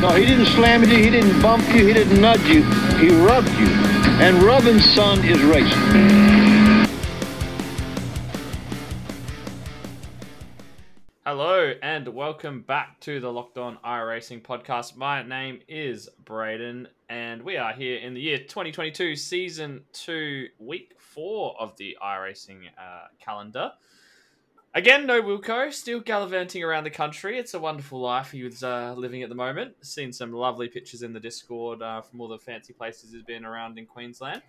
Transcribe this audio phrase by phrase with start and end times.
[0.00, 2.62] No, he didn't slam you, he didn't bump you, he didn't nudge you,
[2.98, 3.66] he rubbed you.
[4.20, 6.88] And rubbing, son, is racing.
[11.26, 14.96] Hello and welcome back to the Locked On iRacing podcast.
[14.96, 20.94] My name is Braden, and we are here in the year 2022, season two, week
[21.00, 23.72] four of the iRacing uh, calendar.
[24.74, 27.38] Again, no Wilco, still gallivanting around the country.
[27.38, 29.74] It's a wonderful life he was uh, living at the moment.
[29.80, 33.46] Seen some lovely pictures in the Discord uh, from all the fancy places he's been
[33.46, 34.42] around in Queensland.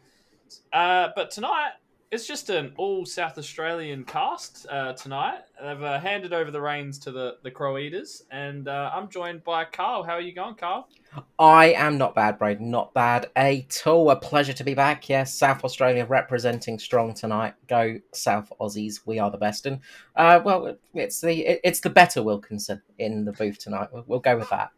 [0.73, 1.71] Uh, but tonight,
[2.11, 5.41] it's just an all South Australian cast uh, tonight.
[5.61, 9.43] They've uh, handed over the reins to the, the Crow Eaters, and uh, I'm joined
[9.43, 10.01] by Carl.
[10.03, 10.89] How are you going, Carl?
[11.37, 12.69] I am not bad, Braden.
[12.71, 14.09] Not bad at all.
[14.09, 15.07] A pleasure to be back.
[15.07, 17.53] Yes, South Australia representing strong tonight.
[17.67, 19.01] Go South Aussies.
[19.05, 19.67] We are the best.
[19.67, 19.79] And
[20.15, 23.89] uh, well, it's the it, it's the better Wilkinson in the booth tonight.
[23.91, 24.71] We'll, we'll go with that.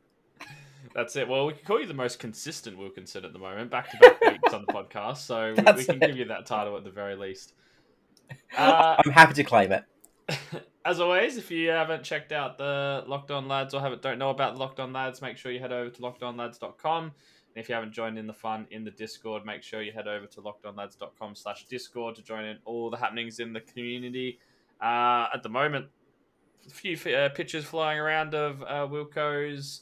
[0.94, 1.28] That's it.
[1.28, 4.22] Well, we can call you the most consistent Wilkinson at the moment, back to back
[4.22, 5.18] weeks on the podcast.
[5.18, 6.08] So we, we can it.
[6.08, 7.54] give you that title at the very least.
[8.58, 9.86] Uh, I'm happy to claim it.
[10.86, 14.30] as always, if you haven't checked out the Locked On Lads or haven't don't know
[14.30, 17.04] about the Locked On Lads, make sure you head over to lockedonlads.com.
[17.04, 20.08] And if you haven't joined in the fun in the Discord, make sure you head
[20.08, 24.40] over to lockedonlads.com slash Discord to join in all the happenings in the community.
[24.82, 25.88] Uh, at the moment,
[26.66, 29.82] a few uh, pictures flying around of uh, Wilco's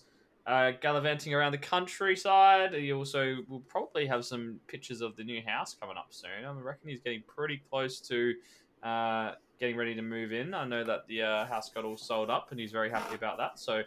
[0.49, 2.73] uh, gallivanting around the countryside.
[2.73, 6.43] He also will probably have some pictures of the new house coming up soon.
[6.43, 8.33] I reckon he's getting pretty close to
[8.81, 10.55] uh, getting ready to move in.
[10.55, 13.37] I know that the uh, house got all sold up, and he's very happy about
[13.37, 13.59] that.
[13.59, 13.83] So,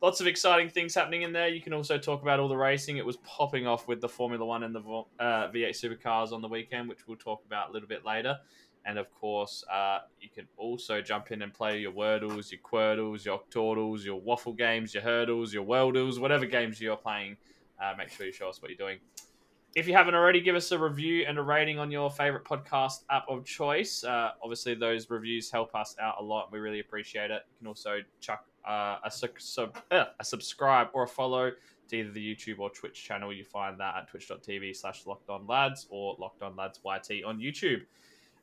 [0.00, 1.48] lots of exciting things happening in there.
[1.48, 2.96] You can also talk about all the racing.
[2.96, 6.48] It was popping off with the Formula One and the uh, V8 supercars on the
[6.48, 8.38] weekend, which we'll talk about a little bit later.
[8.86, 13.24] And of course, uh, you can also jump in and play your Wordles, your Quordles,
[13.24, 17.36] your Octordles, your Waffle games, your Heardles, your Weldles, whatever games you're playing.
[17.82, 18.98] Uh, make sure you show us what you're doing.
[19.74, 23.02] If you haven't already, give us a review and a rating on your favorite podcast
[23.10, 24.04] app of choice.
[24.04, 26.50] Uh, obviously, those reviews help us out a lot.
[26.50, 27.42] We really appreciate it.
[27.50, 31.50] You can also chuck uh, a, su- sub, uh, a subscribe or a follow
[31.88, 33.32] to either the YouTube or Twitch channel.
[33.32, 37.38] You find that at twitch.tv slash locked on lads or locked on lads YT on
[37.38, 37.82] YouTube.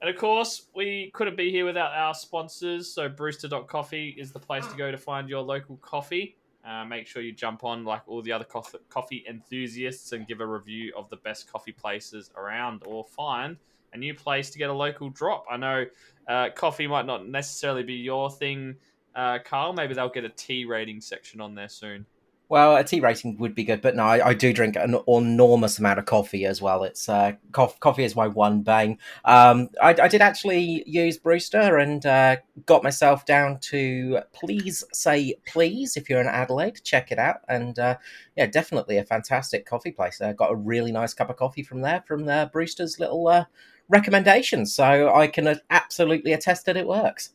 [0.03, 2.93] And of course, we couldn't be here without our sponsors.
[2.93, 6.35] So, Brewster.coffee is the place to go to find your local coffee.
[6.67, 10.45] Uh, make sure you jump on like all the other coffee, enthusiasts and give a
[10.45, 13.55] review of the best coffee places around or find
[13.93, 15.45] a new place to get a local drop.
[15.49, 15.85] I know
[16.27, 18.75] uh, coffee might not necessarily be your thing,
[19.15, 19.71] uh, Carl.
[19.71, 22.05] Maybe they'll get a tea rating section on there soon.
[22.49, 25.79] Well, a tea rating would be good, but no, I, I do drink an enormous
[25.79, 26.83] amount of coffee as well.
[26.83, 28.99] It's uh, cof- coffee is my one bane.
[29.25, 35.35] Um, I, I did actually use Brewster and uh, got myself down to please say
[35.47, 37.37] please if you're in Adelaide, check it out.
[37.47, 37.97] And uh,
[38.35, 40.21] yeah, definitely a fantastic coffee place.
[40.21, 43.45] I got a really nice cup of coffee from there from uh, Brewster's little uh,
[43.89, 47.31] recommendations, so I can absolutely attest that it works.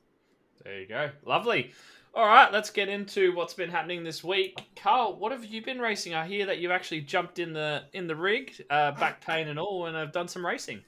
[0.64, 1.10] There you go.
[1.24, 1.72] Lovely.
[2.18, 4.60] All right, let's get into what's been happening this week.
[4.74, 6.14] Carl, what have you been racing?
[6.14, 9.56] I hear that you've actually jumped in the in the rig, uh, back pain and
[9.56, 10.82] all, and have done some racing.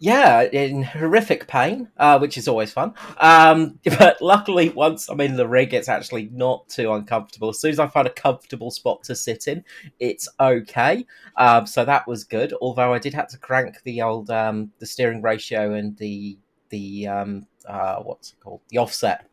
[0.00, 2.92] Yeah, in horrific pain, uh, which is always fun.
[3.18, 7.50] Um, but luckily, once I'm in the rig, it's actually not too uncomfortable.
[7.50, 9.62] As soon as I find a comfortable spot to sit in,
[10.00, 11.06] it's okay.
[11.36, 12.52] Um, so that was good.
[12.60, 16.36] Although I did have to crank the old um, the steering ratio and the
[16.70, 19.28] the um, uh, what's it called the offset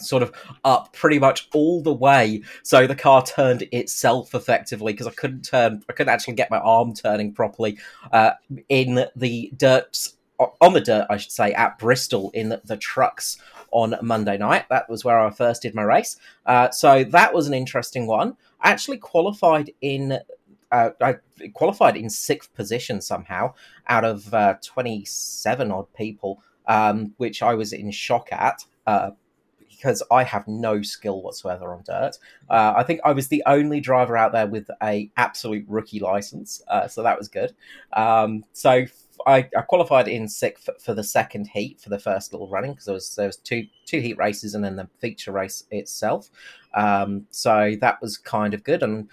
[0.00, 0.32] sort of
[0.64, 2.42] up pretty much all the way.
[2.62, 6.58] So the car turned itself effectively because i couldn't turn i couldn't actually get my
[6.58, 7.78] arm turning properly
[8.12, 8.32] uh,
[8.68, 10.08] in the dirt
[10.60, 13.38] on the dirt i should say at bristol in the, trucks
[13.70, 14.64] on monday night.
[14.70, 16.16] That was where i first did my race.
[16.46, 18.36] Uh, so that was an interesting one.
[18.60, 20.18] I actually qualified in
[20.70, 21.16] uh, I
[21.54, 23.54] qualified in sixth position somehow
[23.88, 28.64] out of uh, 27 odd people, um, which I was in shock at.
[29.78, 32.18] Because I have no skill whatsoever on dirt.
[32.50, 36.60] Uh, I think I was the only driver out there with a absolute rookie license,
[36.68, 37.54] uh, so that was good.
[37.92, 38.86] Um, so
[39.26, 42.86] I, qualified in sixth for, for, the second heat for the first little running because
[42.86, 46.30] there was there was two two heat races and then the feature race itself.
[46.74, 49.08] Um, so that was kind of good and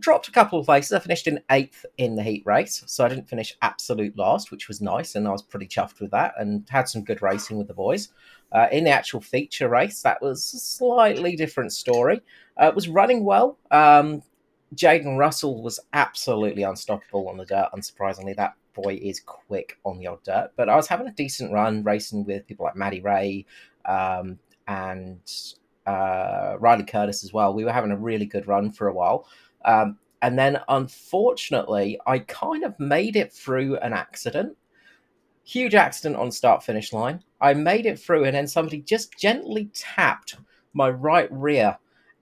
[0.00, 0.92] dropped a couple of places.
[0.92, 4.68] I finished in eighth in the heat race, so I didn't finish absolute last, which
[4.68, 7.68] was nice, and I was pretty chuffed with that, and had some good racing with
[7.68, 8.08] the boys.
[8.52, 12.20] Uh, in the actual feature race, that was a slightly different story.
[12.60, 13.58] Uh, it was running well.
[13.70, 14.22] Um,
[14.74, 17.68] Jaden Russell was absolutely unstoppable on the dirt.
[17.74, 20.50] Unsurprisingly, that boy is quick on the old dirt.
[20.56, 23.46] But I was having a decent run racing with people like Maddie Ray
[23.84, 25.20] um, and
[25.86, 27.54] uh, Riley Curtis as well.
[27.54, 29.26] We were having a really good run for a while.
[29.64, 34.56] Um, and then, unfortunately, I kind of made it through an accident.
[35.44, 37.22] Huge accident on start finish line.
[37.40, 40.36] I made it through, and then somebody just gently tapped
[40.74, 41.78] my right rear,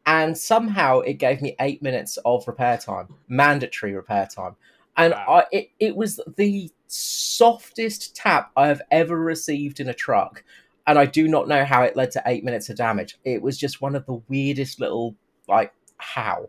[0.07, 4.57] and somehow it gave me eight minutes of repair time, mandatory repair time.
[4.97, 5.27] And Wow.
[5.29, 10.43] I, it, it was the softest tap I have ever received in a truck.
[10.87, 13.19] And I do not know how it led to eight minutes of damage.
[13.23, 15.15] It was just one of the weirdest little,
[15.47, 16.49] like, how.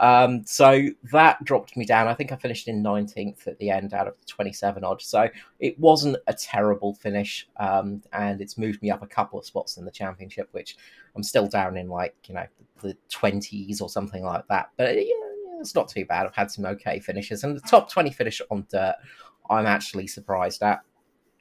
[0.00, 2.08] Um, so that dropped me down.
[2.08, 5.02] I think I finished in 19th at the end out of 27 odd.
[5.02, 5.28] So
[5.60, 7.46] it wasn't a terrible finish.
[7.58, 10.76] Um, and it's moved me up a couple of spots in the championship, which
[11.14, 12.46] I'm still down in like, you know,
[12.80, 14.70] the 20s or something like that.
[14.78, 15.14] But yeah,
[15.60, 16.26] it's not too bad.
[16.26, 17.44] I've had some okay finishes.
[17.44, 18.96] And the top 20 finish on dirt,
[19.50, 20.80] I'm actually surprised at.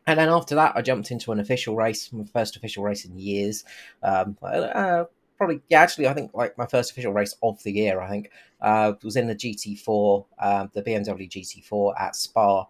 [0.05, 3.17] And then after that, I jumped into an official race, my first official race in
[3.17, 3.63] years.
[4.03, 5.05] Um, uh,
[5.39, 8.29] probably, yeah, actually, I think like my first official race of the year, I think,
[8.61, 12.67] uh, was in the GT4, uh, the BMW GT4 at Spa.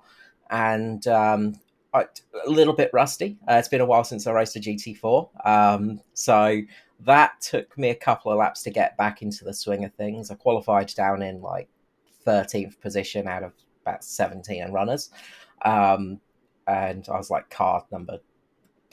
[0.51, 1.55] And um,
[1.93, 2.05] I,
[2.45, 3.37] a little bit rusty.
[3.49, 5.47] Uh, it's been a while since I raced a GT4.
[5.47, 6.61] Um, so
[7.01, 10.29] that took me a couple of laps to get back into the swing of things.
[10.29, 11.69] I qualified down in like
[12.27, 15.09] 13th position out of about 17 runners.
[15.65, 16.21] Um,
[16.67, 18.19] and I was like car number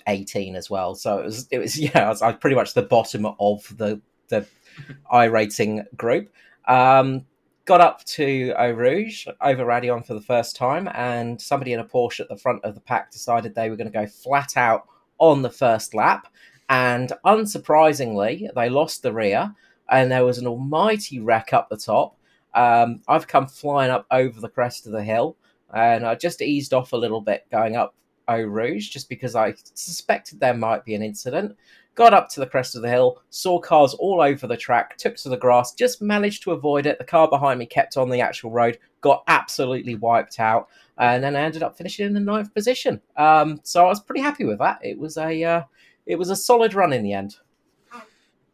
[0.07, 0.95] 18 as well.
[0.95, 3.77] So it was, it was, yeah, I was, I was pretty much the bottom of
[3.77, 4.47] the, the
[5.11, 6.33] I rating group.
[6.67, 7.25] Um,
[7.65, 11.85] got up to Eau Rouge over Raidillon for the first time, and somebody in a
[11.85, 14.87] Porsche at the front of the pack decided they were going to go flat out
[15.19, 16.29] on the first lap.
[16.69, 19.55] And unsurprisingly, they lost the rear,
[19.89, 22.17] and there was an almighty wreck up the top.
[22.55, 25.37] Um, I've come flying up over the crest of the hill,
[25.75, 27.95] and I just eased off a little bit going up
[28.29, 31.57] Eau Rouge just because I suspected there might be an incident.
[31.95, 35.17] Got up to the crest of the hill, saw cars all over the track, took
[35.17, 36.99] to the grass, just managed to avoid it.
[36.99, 40.69] The car behind me kept on the actual road, got absolutely wiped out,
[40.99, 43.01] and then I ended up finishing in the ninth position.
[43.17, 44.79] Um, so I was pretty happy with that.
[44.83, 45.63] It was a uh,
[46.05, 47.37] it was a solid run in the end.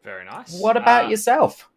[0.05, 0.57] Very nice.
[0.59, 1.69] What about Uh, yourself?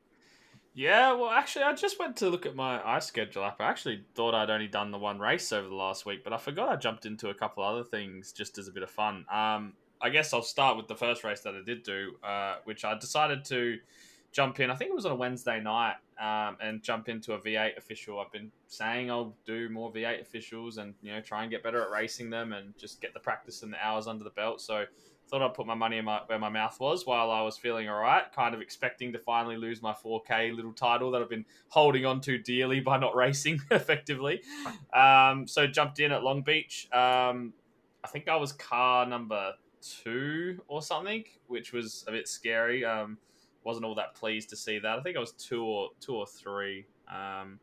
[0.76, 3.62] Yeah, well, actually, I just went to look at my ice schedule app.
[3.62, 6.36] I actually thought I'd only done the one race over the last week, but I
[6.36, 9.24] forgot I jumped into a couple other things just as a bit of fun.
[9.32, 12.84] Um, I guess I'll start with the first race that I did do, uh, which
[12.84, 13.78] I decided to
[14.32, 14.70] jump in.
[14.70, 18.20] I think it was on a Wednesday night, um, and jump into a V8 official.
[18.20, 21.82] I've been saying I'll do more V8 officials and you know try and get better
[21.82, 24.60] at racing them and just get the practice and the hours under the belt.
[24.60, 24.84] So
[25.28, 27.88] thought I'd put my money in my, where my mouth was while I was feeling
[27.88, 31.44] all right, kind of expecting to finally lose my 4K little title that I've been
[31.68, 34.42] holding on to dearly by not racing effectively.
[34.94, 36.88] Um, so jumped in at Long Beach.
[36.92, 37.52] Um,
[38.04, 42.84] I think I was car number two or something, which was a bit scary.
[42.84, 43.18] Um,
[43.64, 44.98] wasn't all that pleased to see that.
[44.98, 46.86] I think I was two or two or three.
[47.12, 47.58] Um,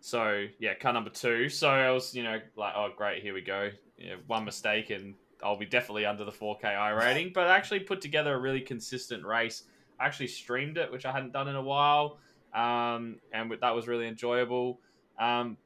[0.00, 1.48] so yeah, car number two.
[1.48, 3.70] So I was, you know, like, oh great, here we go.
[3.96, 7.32] You know, one mistake and I'll be definitely under the 4K I rating.
[7.34, 9.64] But I actually put together a really consistent race.
[9.98, 12.18] I actually streamed it, which I hadn't done in a while,
[12.54, 14.80] um, and that was really enjoyable.
[15.18, 15.56] Um,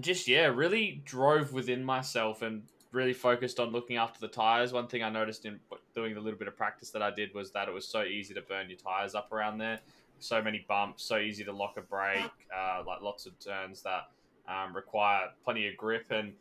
[0.00, 2.62] just yeah, really drove within myself and
[2.92, 4.72] really focused on looking after the tires.
[4.72, 5.60] One thing I noticed in
[5.94, 8.34] doing the little bit of practice that I did was that it was so easy
[8.34, 9.80] to burn your tires up around there.
[10.18, 14.08] So many bumps, so easy to lock a brake, uh, like lots of turns that
[14.48, 16.06] um, require plenty of grip.
[16.10, 16.32] And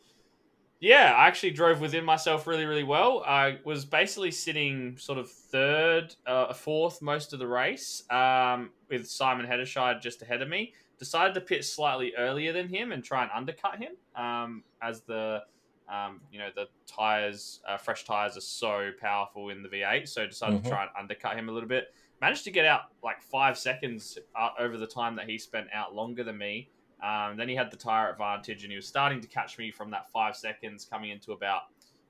[0.79, 3.23] yeah, I actually drove within myself really, really well.
[3.25, 9.07] I was basically sitting sort of third, uh, fourth most of the race um, with
[9.07, 10.73] Simon Heddershide just ahead of me.
[10.99, 15.41] Decided to pit slightly earlier than him and try and undercut him um, as the
[15.87, 20.07] um, you know the tires, uh, fresh tires are so powerful in the V8.
[20.07, 20.63] So decided Mhm.
[20.63, 21.85] to try and undercut him a little bit.
[22.21, 25.93] Managed to get out like five seconds uh, over the time that he spent out
[25.93, 26.71] longer than me.
[27.03, 29.91] Um, then he had the tire advantage, and he was starting to catch me from
[29.91, 31.63] that five seconds, coming into about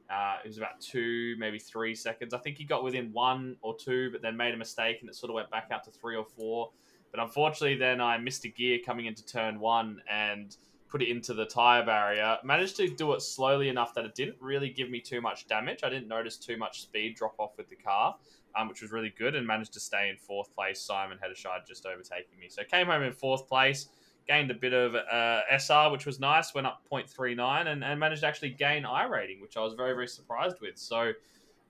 [0.10, 2.34] uh, it was about two, maybe three seconds.
[2.34, 5.15] I think he got within one or two, but then made a mistake, and it
[5.15, 6.72] sort of went back out to three or four.
[7.12, 10.56] But unfortunately, then I missed a gear coming into turn one and
[10.89, 12.38] put it into the tire barrier.
[12.44, 15.80] Managed to do it slowly enough that it didn't really give me too much damage.
[15.84, 18.15] I didn't notice too much speed drop off with the car,
[18.56, 20.80] um, which was really good, and managed to stay in fourth place.
[20.82, 23.88] Simon Heddershide just overtaking me, so came home in fourth place.
[24.27, 26.53] Gained a bit of uh, SR, which was nice.
[26.53, 29.94] Went up 0.39 and, and managed to actually gain I rating, which I was very
[29.94, 30.77] very surprised with.
[30.77, 31.12] So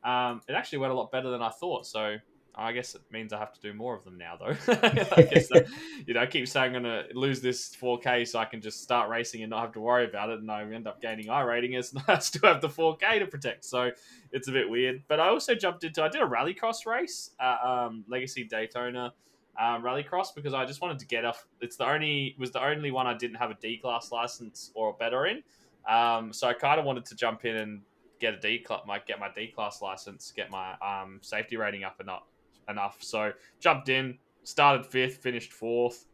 [0.03, 1.85] um, it actually went a lot better than I thought.
[1.85, 2.17] So
[2.57, 4.45] I guess it means I have to do more of them now, though.
[4.71, 5.67] I guess that,
[6.07, 9.09] you know, I keep saying I'm gonna lose this 4K so I can just start
[9.09, 11.75] racing and not have to worry about it, and I end up gaining I rating
[11.75, 13.65] as I still have the 4K to protect.
[13.65, 13.91] So
[14.31, 15.03] it's a bit weird.
[15.07, 19.13] But I also jumped into I did a rallycross race at um, Legacy Daytona
[19.59, 21.45] um, Rallycross because I just wanted to get off.
[21.61, 24.89] It's the only was the only one I didn't have a D class license or
[24.89, 25.43] a better in.
[25.87, 27.81] Um, so I kind of wanted to jump in and
[28.19, 31.83] get a D class, might get my D class license, get my um, safety rating
[31.83, 32.23] up enough.
[32.67, 32.97] Enough.
[33.01, 36.05] So jumped in, started fifth, finished fourth.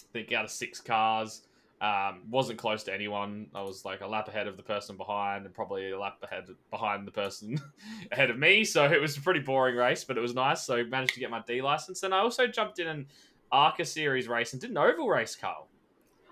[0.00, 1.42] I think out of six cars.
[1.80, 3.46] Um, wasn't close to anyone.
[3.54, 6.44] I was like a lap ahead of the person behind, and probably a lap ahead
[6.70, 7.58] behind the person
[8.12, 8.64] ahead of me.
[8.64, 10.66] So it was a pretty boring race, but it was nice.
[10.66, 12.02] So I managed to get my D license.
[12.02, 13.06] And I also jumped in an
[13.50, 15.68] ARCA series race and did an oval race, Carl.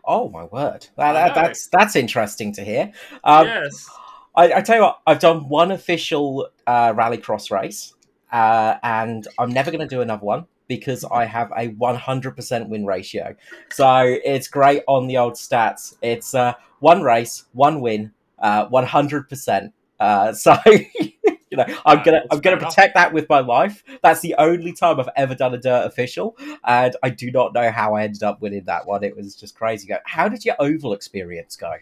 [0.04, 2.92] Oh my word, that, that, that's that's interesting to hear.
[3.24, 3.90] Um, yes,
[4.34, 7.94] I, I, tell you what, I've done one official uh, rallycross race,
[8.32, 12.87] uh, and I'm never going to do another one because I have a 100% win
[12.87, 13.34] ratio.
[13.70, 15.96] So it's great on the old stats.
[16.02, 19.72] It's uh, one race, one win, uh, 100%.
[19.98, 20.56] Uh, so
[21.50, 23.82] you know, I'm gonna I'm gonna protect that with my life.
[24.02, 27.70] That's the only time I've ever done a dirt official, and I do not know
[27.70, 29.02] how I ended up winning that one.
[29.02, 29.88] It was just crazy.
[30.04, 31.75] How did your oval experience go?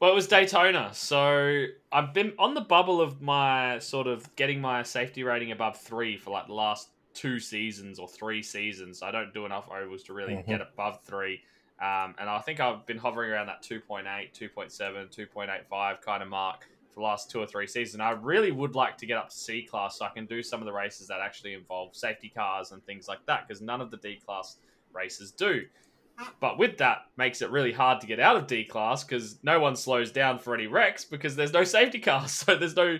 [0.00, 4.60] Well, it was Daytona, so I've been on the bubble of my sort of getting
[4.60, 9.02] my safety rating above three for like the last two seasons or three seasons.
[9.02, 10.50] I don't do enough ovals to really mm-hmm.
[10.50, 11.40] get above three.
[11.80, 16.68] Um, and I think I've been hovering around that 2.8, 2.7, 2.85 kind of mark
[16.88, 18.00] for the last two or three seasons.
[18.00, 20.60] I really would like to get up to C class so I can do some
[20.60, 23.90] of the races that actually involve safety cars and things like that because none of
[23.90, 24.58] the D class
[24.92, 25.62] races do.
[26.40, 29.60] But with that, makes it really hard to get out of D class because no
[29.60, 32.98] one slows down for any wrecks because there's no safety cars, so there's no,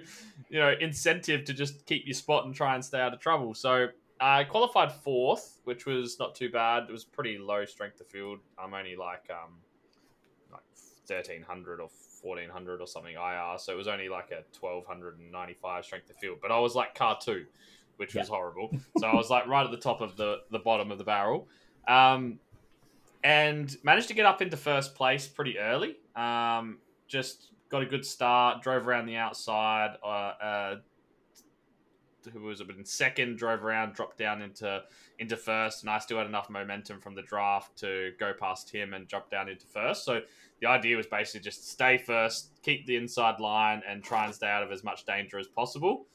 [0.49, 3.55] you know, incentive to just keep your spot and try and stay out of trouble.
[3.55, 3.89] So
[4.21, 6.85] I qualified fourth, which was not too bad.
[6.89, 8.39] It was pretty low strength of field.
[8.59, 9.55] I'm only like um,
[10.53, 10.63] like
[11.07, 14.87] thirteen hundred or fourteen hundred or something IR, so it was only like a twelve
[14.87, 16.39] hundred and ninety five strength of field.
[16.43, 17.47] But I was like car two,
[17.97, 18.23] which yeah.
[18.23, 18.71] was horrible.
[18.99, 21.49] so I was like right at the top of the the bottom of the barrel.
[21.87, 22.39] Um,
[23.25, 25.97] and managed to get up into first place pretty early.
[26.15, 29.97] Um, just got a good start, drove around the outside.
[30.03, 30.77] Uh, uh,
[32.33, 34.83] who was in second, drove around, dropped down into
[35.19, 38.95] into first, and I still had enough momentum from the draft to go past him
[38.95, 40.05] and jump down into first.
[40.05, 40.21] So
[40.61, 44.49] the idea was basically just stay first, keep the inside line, and try and stay
[44.49, 46.07] out of as much danger as possible.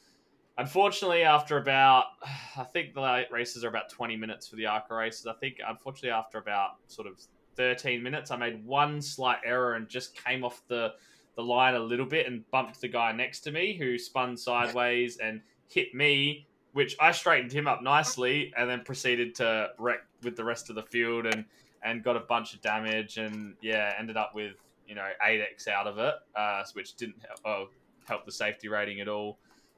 [0.58, 2.06] Unfortunately, after about,
[2.58, 5.26] I think the races are about 20 minutes for the ARCA races.
[5.26, 7.20] I think, unfortunately, after about sort of
[7.56, 10.94] 13 minutes, I made one slight error and just came off the,
[11.36, 15.18] the line a little bit and bumped the guy next to me who spun sideways
[15.18, 15.42] and
[15.74, 20.44] hit me, which I straightened him up nicely and then proceeded to wreck with the
[20.44, 21.46] rest of the field and,
[21.84, 24.56] and got a bunch of damage and, yeah, ended up with,
[24.88, 27.70] you know, 8x out of it, uh, which didn't help, oh,
[28.08, 29.38] help the safety rating at all.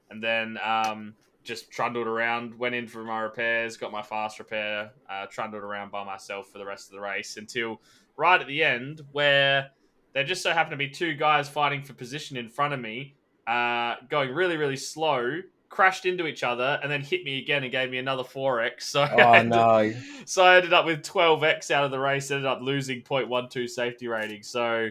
[0.10, 4.92] And then um, just trundled around, went in for my repairs, got my fast repair,
[5.10, 7.82] uh, trundled around by myself for the rest of the race until
[8.18, 9.72] right at the end where
[10.14, 13.16] there just so happened to be two guys fighting for position in front of me,
[13.48, 15.42] uh, going really, really slow,
[15.76, 18.82] crashed into each other, and then hit me again and gave me another 4x.
[18.82, 19.94] So, oh, I no.
[20.26, 24.08] so I ended up with 12x out of the race, ended up losing 0.12 safety
[24.08, 24.44] rating.
[24.44, 24.90] So,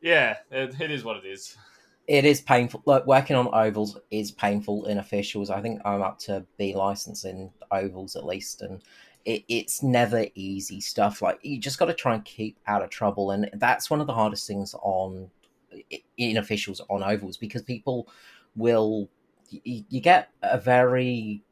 [0.00, 1.56] yeah, it, it is what it is
[2.06, 2.82] it is painful.
[2.84, 5.50] Look, working on ovals is painful in officials.
[5.50, 8.82] I think I'm up to B license in ovals at least, and
[9.24, 11.22] it, it's never easy stuff.
[11.22, 14.06] Like you just got to try and keep out of trouble, and that's one of
[14.06, 15.30] the hardest things on
[16.18, 18.08] in officials on ovals because people
[18.54, 19.08] will
[19.50, 21.42] you, you get a very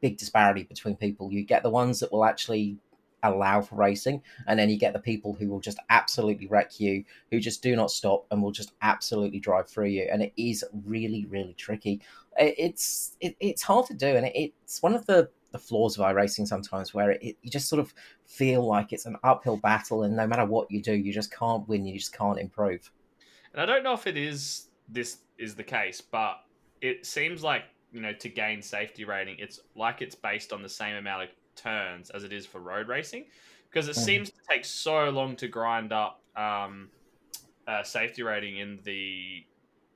[0.00, 1.32] big disparity between people.
[1.32, 2.78] You get the ones that will actually
[3.22, 7.04] allow for racing and then you get the people who will just absolutely wreck you
[7.30, 10.08] who just do not stop and will just absolutely drive through you.
[10.10, 12.00] And it is really really tricky.
[12.38, 16.04] It's it, it's hard to do and it, it's one of the the flaws of
[16.04, 17.92] iRacing sometimes where it, you just sort of
[18.24, 21.68] feel like it's an uphill battle and no matter what you do you just can't
[21.68, 22.90] win you just can't improve.
[23.52, 26.40] And i don't know if it is this is the case but
[26.80, 30.68] it seems like you know to gain safety rating it's like it's based on the
[30.68, 33.24] same amount of turns as it is for road racing
[33.68, 34.04] because it mm.
[34.04, 36.88] seems to take so long to grind up um,
[37.84, 39.44] safety rating in the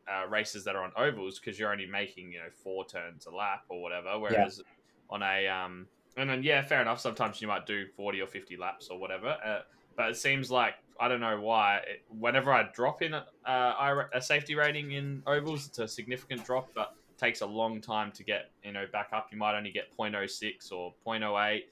[0.09, 3.31] uh, races that are on ovals because you're only making you know four turns a
[3.31, 5.15] lap or whatever whereas yeah.
[5.15, 5.87] on a um,
[6.17, 9.37] and then yeah fair enough sometimes you might do 40 or 50 laps or whatever
[9.45, 9.61] uh,
[9.97, 11.79] but it seems like I don't know why.
[11.79, 16.45] It, whenever I drop in a, uh, a, safety rating in ovals, it's a significant
[16.45, 19.29] drop, but takes a long time to get you know back up.
[19.33, 21.63] You might only get 0.06 or 0.08.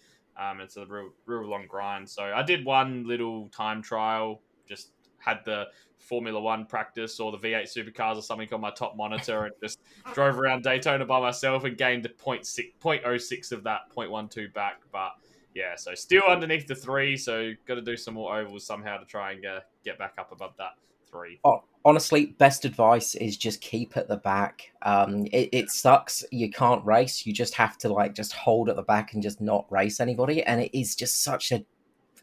[0.41, 2.09] Um, it's a real, real long grind.
[2.09, 5.67] So I did one little time trial, just had the
[5.99, 9.81] Formula One practice or the V8 supercars or something on my top monitor and just
[10.15, 14.81] drove around Daytona by myself and gained 0.6, 0.06 of that 0.12 back.
[14.91, 15.13] But
[15.55, 17.17] yeah, so still underneath the three.
[17.17, 20.33] So got to do some more ovals somehow to try and get get back up
[20.33, 20.73] above that
[21.11, 21.41] three.
[21.45, 24.73] Oh, honestly, best advice is just keep at the back.
[24.83, 26.25] Um, it, it sucks.
[26.31, 27.27] You can't race.
[27.27, 30.43] You just have to like just hold at the back and just not race anybody.
[30.43, 31.65] And it is just such a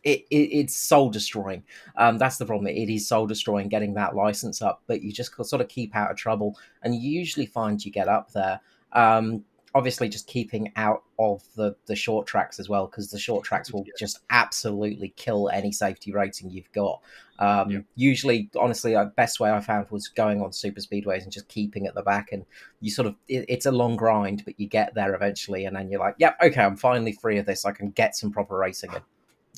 [0.04, 1.64] it, it it's soul destroying.
[1.98, 2.68] Um, that's the problem.
[2.68, 6.12] It is soul destroying getting that license up, but you just sort of keep out
[6.12, 8.62] of trouble, and you usually find you get up there.
[8.94, 9.44] Um,
[9.76, 13.72] obviously, just keeping out of the the short tracks as well, because the short tracks
[13.72, 13.94] will Yeah.
[14.00, 17.02] just absolutely kill any safety rating you've got.
[17.40, 17.80] Um, Yeah.
[17.96, 21.88] Usually, honestly, the best way I found was going on super speedways and just keeping
[21.88, 22.46] at the back, and
[22.82, 25.90] you sort of it, it's a long grind, but you get there eventually, and then
[25.90, 27.66] you're like, yep, okay, I'm finally free of this.
[27.66, 29.02] I can get some proper racing in.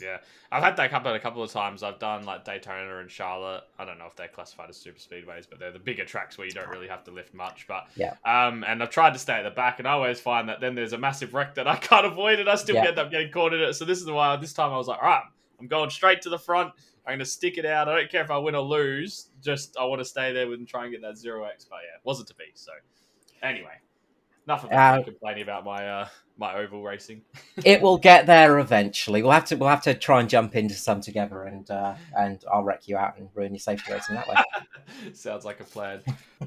[0.01, 0.17] Yeah,
[0.51, 1.83] I've had that happen a couple of times.
[1.83, 3.63] I've done like Daytona and Charlotte.
[3.77, 6.47] I don't know if they're classified as super speedways, but they're the bigger tracks where
[6.47, 7.67] you don't really have to lift much.
[7.67, 8.15] But Yeah.
[8.25, 10.75] um, and I've tried to stay at the back, and I always find that then
[10.75, 12.87] there's a massive wreck that I can't avoid, and I still Yeah.
[12.87, 13.73] end up getting caught in it.
[13.73, 15.23] So this is why this time I was like, all right,
[15.59, 16.73] I'm going straight to the front.
[17.05, 17.87] I'm gonna stick it out.
[17.89, 19.29] I don't care if I win or lose.
[19.41, 21.65] Just I want to stay there with and try and get that zero X.
[21.69, 22.45] But yeah, it wasn't to be.
[22.53, 22.71] So
[23.41, 23.73] anyway,
[24.51, 27.21] enough of Uh, complaining about my uh my oval racing.
[27.65, 29.21] it will get there eventually.
[29.21, 32.43] We'll have to we'll have to try and jump into some together, and uh, and
[32.51, 34.35] I'll wreck you out and ruin your safety rating that way.
[35.13, 36.01] Sounds like a plan.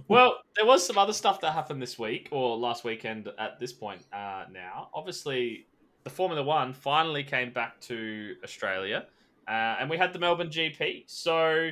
[0.08, 3.73] well, there was some other stuff that happened this week or last weekend at this
[3.73, 4.88] point uh, now.
[4.92, 5.66] Obviously,
[6.02, 9.06] the Formula One finally came back to Australia
[9.49, 11.04] uh, and we had the Melbourne GP.
[11.06, 11.70] So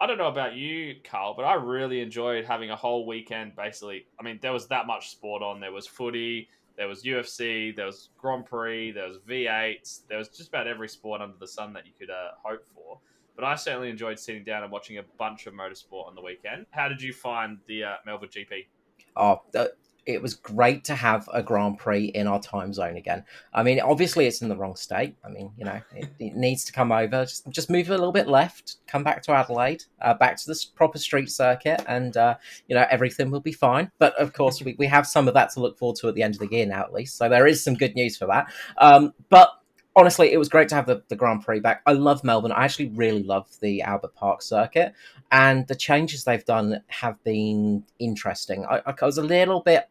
[0.00, 4.06] I don't know about you, Carl, but I really enjoyed having a whole weekend basically.
[4.20, 5.60] I mean, there was that much sport on.
[5.60, 10.28] There was footy, there was UFC, there was Grand Prix, there was V8s, there was
[10.28, 12.98] just about every sport under the sun that you could uh, hope for
[13.36, 16.66] but I certainly enjoyed sitting down and watching a bunch of motorsport on the weekend.
[16.70, 18.66] How did you find the uh, Melbourne GP?
[19.14, 19.66] Oh, uh,
[20.06, 23.24] it was great to have a Grand Prix in our time zone again.
[23.52, 25.16] I mean, obviously it's in the wrong state.
[25.24, 27.24] I mean, you know, it, it needs to come over.
[27.24, 28.76] Just just move a little bit left.
[28.86, 32.36] Come back to Adelaide, uh, back to the proper street circuit, and uh,
[32.68, 33.90] you know everything will be fine.
[33.98, 36.22] But of course, we, we have some of that to look forward to at the
[36.22, 37.16] end of the year now, at least.
[37.16, 38.52] So there is some good news for that.
[38.78, 39.50] Um, but
[39.96, 41.82] honestly, it was great to have the, the Grand Prix back.
[41.86, 42.52] I love Melbourne.
[42.52, 44.92] I actually really love the Albert Park circuit,
[45.32, 48.64] and the changes they've done have been interesting.
[48.66, 49.88] I, I was a little bit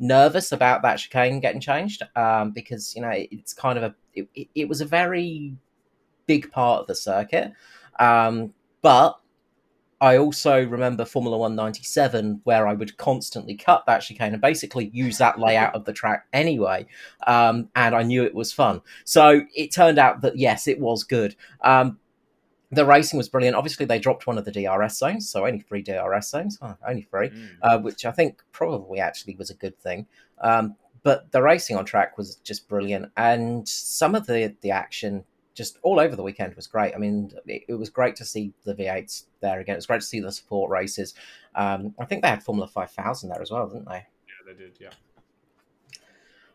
[0.00, 4.48] nervous about that chicane getting changed um, because you know it's kind of a it,
[4.54, 5.54] it, was a very
[6.26, 7.52] big part of the circuit,
[7.98, 9.16] um, but.
[10.02, 15.18] I also remember Formula 197 where I would constantly cut that chicane and basically use
[15.18, 16.86] that layout of the track anyway,
[17.26, 18.80] um, and I knew it was fun.
[19.04, 21.36] So it turned out that yes, it was good.
[21.60, 21.98] Um,
[22.72, 23.56] the racing was brilliant.
[23.56, 27.02] Obviously, they dropped one of the DRS zones, so only three DRS zones, oh, only
[27.02, 27.48] three, Mm.
[27.62, 30.06] uh, which I think probably actually was a good thing.
[30.40, 35.24] Um, but the racing on track was just brilliant, and some of the the action
[35.54, 36.94] just all over the weekend was great.
[36.94, 39.74] I mean, it, it was great to see the V8s there again.
[39.74, 41.12] It was great to see the support races.
[41.54, 44.06] Um, I think they had Formula Five Thousand there as well, didn't they?
[44.28, 44.76] Yeah, they did.
[44.80, 44.90] Yeah.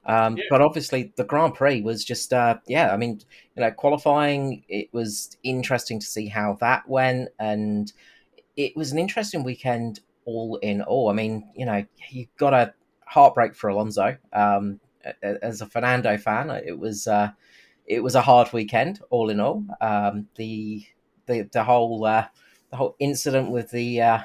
[0.05, 0.43] Um, Yeah.
[0.49, 3.21] But obviously, the Grand Prix was just, uh, yeah, I mean,
[3.55, 7.29] you know, qualifying, it was interesting to see how that went.
[7.39, 7.91] And
[8.55, 11.09] it was an interesting weekend all in all.
[11.09, 12.73] I mean, you know, you got a
[13.05, 14.17] heartbreak for Alonso.
[14.33, 14.79] Um,
[15.21, 17.07] as a Fernando fan, it was.
[17.07, 17.31] Uh,
[17.85, 19.63] it was a hard weekend, all in all.
[19.81, 20.83] Um, the
[21.27, 22.25] the the whole uh,
[22.71, 24.19] the whole incident with the uh,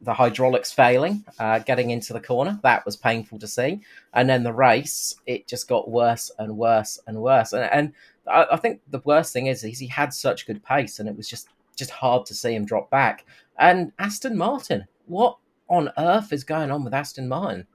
[0.00, 3.80] the hydraulics failing, uh, getting into the corner, that was painful to see
[4.14, 7.92] and then the race it just got worse and worse and worse and, and
[8.26, 11.16] I, I think the worst thing is, is he had such good pace and it
[11.16, 13.24] was just just hard to see him drop back
[13.58, 17.66] and aston martin what on earth is going on with aston martin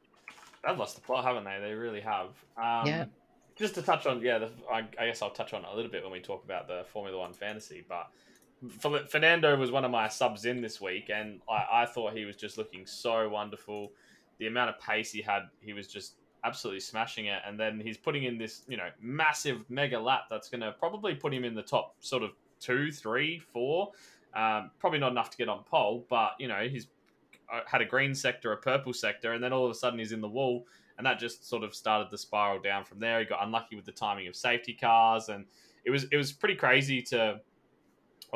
[0.65, 1.59] They've lost the plot, haven't they?
[1.61, 2.29] They really have.
[2.57, 3.05] Um, Yeah.
[3.55, 5.91] Just to touch on, yeah, the, I, I guess I'll touch on it a little
[5.91, 7.85] bit when we talk about the Formula One fantasy.
[7.87, 8.09] But
[9.09, 12.35] Fernando was one of my subs in this week, and I, I thought he was
[12.35, 13.91] just looking so wonderful.
[14.39, 17.41] The amount of pace he had, he was just absolutely smashing it.
[17.45, 21.15] And then he's putting in this, you know, massive mega lap that's going to probably
[21.15, 23.91] put him in the top sort of two, three, four.
[24.35, 26.87] Um, probably not enough to get on pole, but you know, he's
[27.51, 30.11] uh, had a green sector, a purple sector, and then all of a sudden he's
[30.11, 30.65] in the wall,
[30.97, 33.19] and that just sort of started the spiral down from there.
[33.19, 35.45] He got unlucky with the timing of safety cars, and
[35.85, 37.39] it was it was pretty crazy to.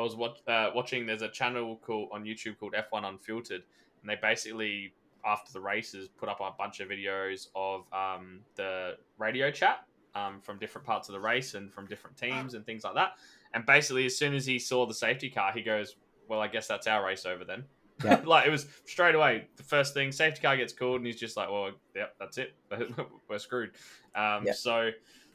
[0.00, 1.06] I was watch, uh, watching.
[1.06, 3.62] There's a channel called on YouTube called F1 Unfiltered,
[4.02, 8.96] and they basically after the races put up a bunch of videos of um, the
[9.18, 9.84] radio chat
[10.14, 13.12] um, from different parts of the race and from different teams and things like that.
[13.52, 15.96] And basically, as soon as he saw the safety car, he goes,
[16.28, 17.64] "Well, I guess that's our race over then."
[18.02, 18.22] Yeah.
[18.24, 21.36] like it was straight away the first thing safety car gets called and he's just
[21.36, 22.54] like well yep that's it
[23.28, 23.72] we're screwed
[24.14, 24.52] um, Yeah.
[24.54, 24.88] so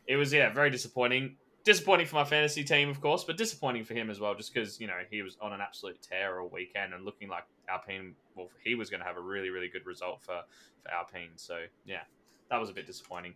[0.08, 3.96] it was yeah very disappointing disappointing for my fantasy team, of course, but disappointing for
[3.96, 6.94] him as well, just because you know he was on an absolute tear all weekend
[6.94, 8.16] and looking like Alpine.
[8.36, 10.42] Well, he was going to have a really, really good result for
[10.84, 11.32] for Alpine.
[11.36, 12.04] So yeah,
[12.50, 13.34] that was a bit disappointing.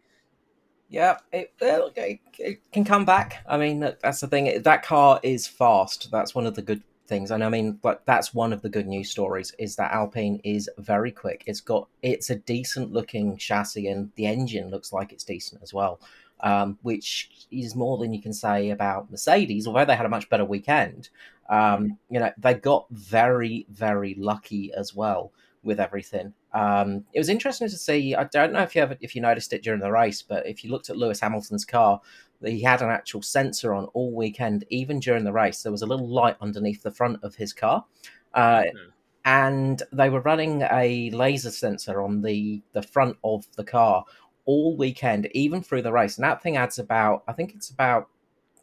[0.87, 3.43] Yeah, it, it, it can come back.
[3.47, 4.63] I mean, that's the thing.
[4.63, 6.09] That car is fast.
[6.09, 7.29] That's one of the good things.
[7.29, 10.67] And I mean, like that's one of the good news stories is that Alpine is
[10.79, 11.43] very quick.
[11.45, 15.73] It's got it's a decent looking chassis, and the engine looks like it's decent as
[15.73, 15.99] well
[16.41, 20.29] um, which is more than you can say about Mercedes, although they had a much
[20.29, 21.09] better weekend.
[21.49, 25.31] Um, you know, they got very, very lucky as well
[25.63, 26.33] with everything.
[26.53, 28.15] Um, it was interesting to see.
[28.15, 30.63] I don't know if you ever, if you noticed it during the race, but if
[30.63, 31.99] you looked at Lewis Hamilton's car,
[32.43, 35.61] he had an actual sensor on all weekend, even during the race.
[35.61, 37.85] There was a little light underneath the front of his car.
[38.33, 38.89] Uh, mm-hmm.
[39.25, 44.05] And they were running a laser sensor on the, the front of the car
[44.49, 46.17] all weekend, even through the race.
[46.17, 48.07] And that thing adds about, I think it's about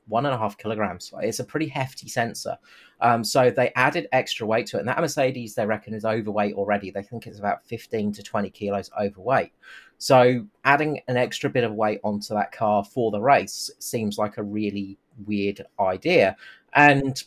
[0.09, 1.13] one and a half kilograms.
[1.23, 2.57] It's a pretty hefty sensor.
[3.01, 4.81] Um, so they added extra weight to it.
[4.81, 6.91] And that Mercedes, they reckon, is overweight already.
[6.91, 9.53] They think it's about 15 to 20 kilos overweight.
[9.99, 14.39] So adding an extra bit of weight onto that car for the race seems like
[14.39, 16.37] a really weird idea.
[16.73, 17.23] And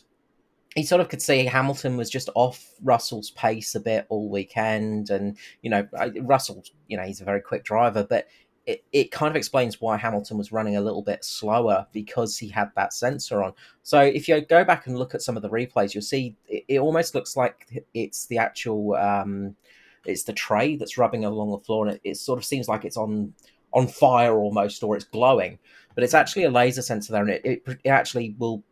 [0.74, 5.08] he sort of could see Hamilton was just off Russell's pace a bit all weekend.
[5.08, 5.88] And, you know,
[6.20, 8.26] Russell, you know, he's a very quick driver, but
[8.66, 12.48] it, it kind of explains why Hamilton was running a little bit slower because he
[12.48, 13.52] had that sensor on.
[13.82, 16.64] So if you go back and look at some of the replays, you'll see it,
[16.68, 19.56] it almost looks like it's the actual um,
[20.04, 22.84] it's the tray that's rubbing along the floor, and it, it, sort of seems like
[22.84, 23.32] it's on
[23.72, 25.58] on fire almost, or it's glowing.
[25.94, 28.62] But it's actually a laser sensor there, and it, it, it actually will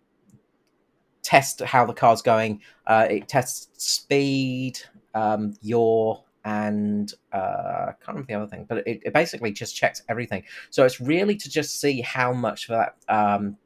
[1.23, 2.61] test how the car's going.
[2.87, 4.79] Uh, it tests speed,
[5.15, 7.37] um, your and uh,
[7.89, 10.45] I can't remember the other thing, but it, it, basically just checks everything.
[10.71, 13.59] So it's really to just see how much of that, um,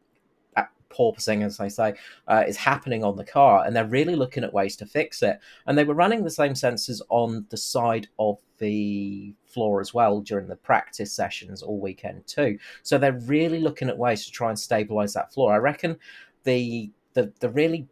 [0.56, 1.94] that porpoising, as they say,
[2.26, 5.38] uh, is happening on the car, and they're really looking at ways to fix it.
[5.66, 10.20] And they were running the same sensors on the side of the floor as well
[10.20, 12.58] during the practice sessions all weekend too.
[12.82, 15.52] So they're really looking at ways to try and stabilize that floor.
[15.52, 15.98] I reckon
[16.42, 17.86] the the the really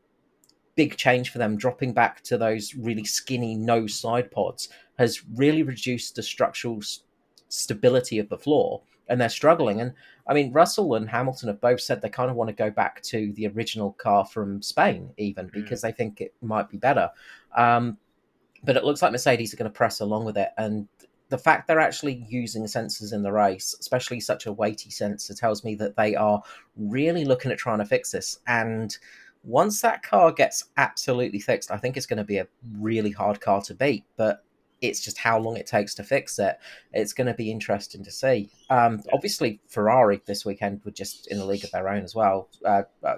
[0.80, 5.62] big change for them dropping back to those really skinny no side pods has really
[5.62, 6.80] reduced the structural
[7.50, 9.92] stability of the floor and they're struggling and
[10.26, 13.02] i mean russell and hamilton have both said they kind of want to go back
[13.02, 15.52] to the original car from spain even mm.
[15.52, 17.10] because they think it might be better
[17.58, 17.98] um,
[18.64, 20.88] but it looks like mercedes are going to press along with it and
[21.28, 25.62] the fact they're actually using sensors in the race, especially such a weighty sensor, tells
[25.62, 26.42] me that they are
[26.76, 28.40] really looking at trying to fix this.
[28.48, 28.98] And
[29.42, 32.48] once that car gets absolutely fixed, I think it's going to be a
[32.79, 34.05] really hard car to beat.
[34.16, 34.44] But
[34.81, 36.59] it's just how long it takes to fix it.
[36.92, 38.50] It's going to be interesting to see.
[38.68, 42.48] Um, obviously, Ferrari this weekend were just in a league of their own as well.
[42.64, 43.16] Uh, uh,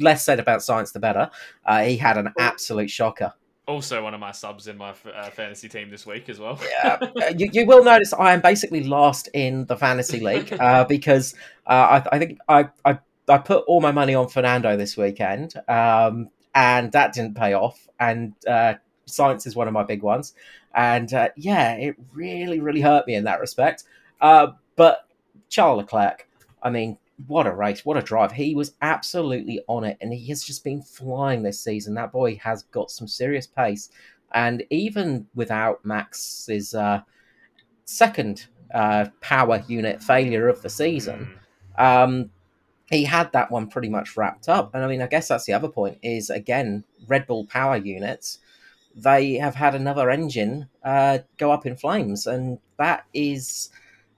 [0.00, 1.30] less said about Sainz, the better.
[1.64, 3.32] Uh, he had an absolute shocker.
[3.66, 6.60] Also, one of my subs in my uh, fantasy team this week as well.
[6.70, 10.84] yeah, uh, you, you, will notice I am basically last in the fantasy league uh,
[10.84, 11.34] because
[11.66, 16.28] I, I think I, I I put all my money on Fernando this weekend, um,
[16.54, 17.88] and that didn't pay off.
[17.98, 18.74] And uh,
[19.06, 20.34] Sainz is one of my big ones,
[20.74, 23.84] and uh, yeah, it really, really hurt me in that respect.
[24.20, 25.08] Uh, but
[25.48, 26.28] Charles Leclerc,
[26.62, 28.32] I mean, what a race, what a drive!
[28.32, 31.94] He was absolutely on it, and he has just been flying this season.
[31.94, 33.90] That boy has got some serious pace,
[34.32, 37.00] and even without Max's uh,
[37.84, 41.38] second uh, power unit failure of the season.
[41.78, 42.30] Um,
[42.90, 44.74] he had that one pretty much wrapped up.
[44.74, 48.38] And I mean, I guess that's the other point is again, Red Bull power units,
[48.94, 52.26] they have had another engine uh, go up in flames.
[52.26, 53.70] And that is,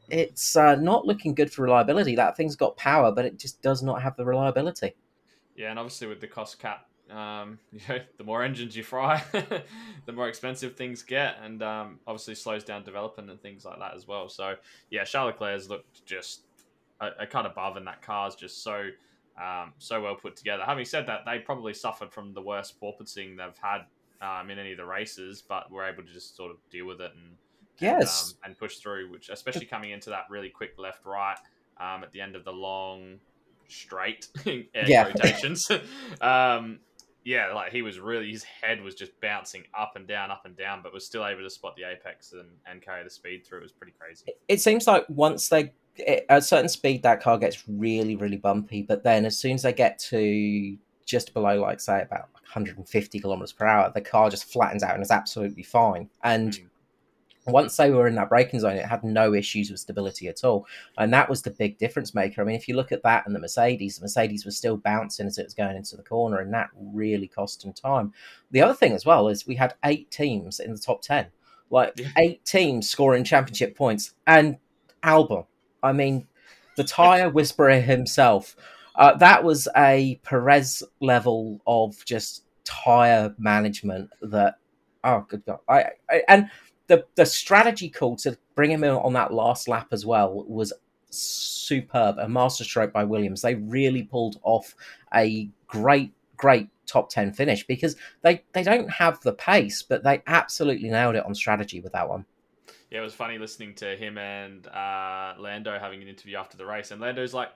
[0.08, 2.16] it's uh, not looking good for reliability.
[2.16, 4.94] That thing's got power, but it just does not have the reliability.
[5.54, 9.22] Yeah, and obviously with the cost cap, um, you know, the more engines you fry,
[10.06, 13.94] the more expensive things get, and um, obviously slows down development and things like that
[13.94, 14.28] as well.
[14.28, 14.56] So
[14.90, 16.42] yeah, Charles Leclerc has looked just
[17.00, 18.88] a, cut above, and that car's just so
[19.42, 20.62] um, so well put together.
[20.64, 23.82] Having said that, they probably suffered from the worst porpoising they've had
[24.20, 27.00] um, in any of the races, but were able to just sort of deal with
[27.00, 27.36] it and
[27.78, 29.10] yes, and, um, and push through.
[29.10, 31.38] Which, especially coming into that really quick left right
[31.78, 33.18] um, at the end of the long
[33.68, 34.28] straight
[34.74, 35.04] yeah.
[35.04, 35.70] rotations.
[36.20, 36.80] um,
[37.24, 40.56] yeah, like he was really his head was just bouncing up and down, up and
[40.56, 43.58] down, but was still able to spot the apex and, and carry the speed through.
[43.58, 44.26] It was pretty crazy.
[44.48, 45.72] It seems like once they
[46.06, 48.82] at a certain speed, that car gets really, really bumpy.
[48.82, 53.52] But then, as soon as they get to just below, like say, about 150 kilometers
[53.52, 56.10] per hour, the car just flattens out and is absolutely fine.
[56.22, 56.66] And mm.
[57.46, 60.66] once they were in that braking zone, it had no issues with stability at all.
[60.98, 62.42] And that was the big difference maker.
[62.42, 65.26] I mean, if you look at that and the Mercedes, the Mercedes was still bouncing
[65.26, 68.12] as it was going into the corner, and that really cost them time.
[68.50, 71.26] The other thing as well is we had eight teams in the top 10,
[71.70, 72.08] like Yeah.
[72.18, 74.14] eight teams scoring championship points.
[74.26, 74.58] And
[75.04, 75.46] Albon,
[75.82, 76.26] I mean,
[76.76, 78.56] the tyre whisperer himself,
[78.94, 84.58] uh, that was a Perez level of just tyre management that,
[85.04, 85.58] oh, good God.
[85.68, 86.50] I, I And
[86.86, 90.72] the the strategy call to bring him in on that last lap as well was
[91.10, 92.16] superb.
[92.18, 93.42] A masterstroke by Williams.
[93.42, 94.74] They really pulled off
[95.14, 100.22] a great, great top ten finish because they they don't have the pace, but they
[100.26, 102.24] absolutely nailed it on strategy with that one.
[102.90, 106.64] Yeah, it was funny listening to him and uh, Lando having an interview after the
[106.64, 107.50] race, and Lando's like,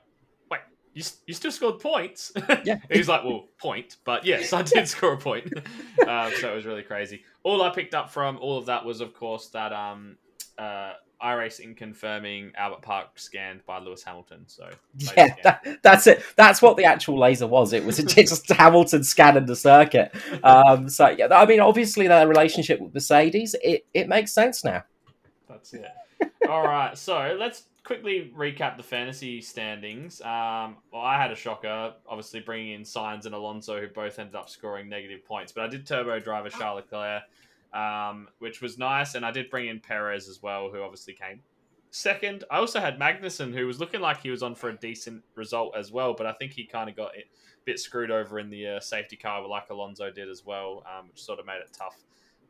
[0.50, 0.60] "Wait,
[0.92, 2.32] you, you still scored points?"
[2.64, 2.78] Yeah.
[2.90, 5.52] he's like, "Well, point, but yes, I did score a point."
[6.08, 7.22] um, so it was really crazy.
[7.44, 10.16] All I picked up from all of that was, of course, that um,
[10.58, 14.44] uh, iRacing confirming Albert Park scanned by Lewis Hamilton.
[14.46, 14.68] So
[15.16, 16.22] Yeah, that, that's it.
[16.36, 17.72] That's what the actual laser was.
[17.72, 20.14] It was just Hamilton scanning the circuit.
[20.42, 24.84] Um, so yeah, I mean, obviously their relationship with Mercedes, it, it makes sense now.
[25.72, 26.32] It.
[26.48, 30.20] All right, so let's quickly recap the fantasy standings.
[30.20, 34.34] Um, well, I had a shocker, obviously bringing in Sainz and Alonso, who both ended
[34.34, 35.52] up scoring negative points.
[35.52, 37.22] But I did turbo driver Charles Leclerc,
[37.72, 41.40] um, which was nice, and I did bring in Perez as well, who obviously came
[41.90, 42.44] second.
[42.50, 45.74] I also had Magnussen, who was looking like he was on for a decent result
[45.76, 48.50] as well, but I think he kind of got it a bit screwed over in
[48.50, 51.70] the uh, safety car, like Alonso did as well, um, which sort of made it
[51.76, 51.96] tough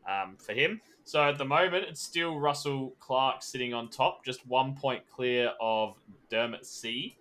[0.08, 0.80] um, for him.
[1.04, 5.52] So at the moment, it's still Russell Clark sitting on top, just one point clear
[5.60, 5.96] of
[6.28, 7.16] Dermot C,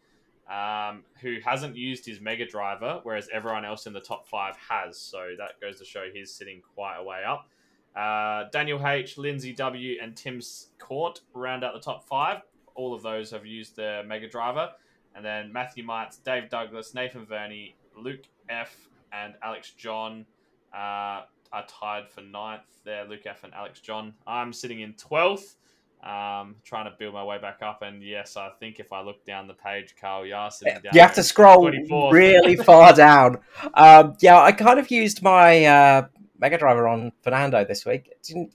[0.49, 4.97] um, who hasn't used his Mega Driver, whereas everyone else in the top five has.
[4.97, 7.47] So that goes to show he's sitting quite a way up.
[7.95, 10.39] Uh, Daniel H, Lindsay W, and Tim
[10.77, 12.41] Court round out the top five.
[12.75, 14.69] All of those have used their Mega Driver.
[15.15, 18.75] And then Matthew Mites, Dave Douglas, Nathan Verney, Luke F,
[19.11, 20.25] and Alex John
[20.73, 23.05] uh, are tied for ninth there.
[23.05, 24.13] Luke F and Alex John.
[24.27, 25.55] I'm sitting in 12th,
[26.03, 27.81] um, trying to build my way back up.
[27.81, 30.91] And yes, I think if I look down the page, Carl, you are sitting down
[30.93, 32.11] You have to scroll 24th.
[32.11, 33.37] really far down.
[33.73, 36.07] Um, yeah, I kind of used my uh,
[36.39, 38.07] Mega Driver on Fernando this week.
[38.11, 38.53] It, didn't,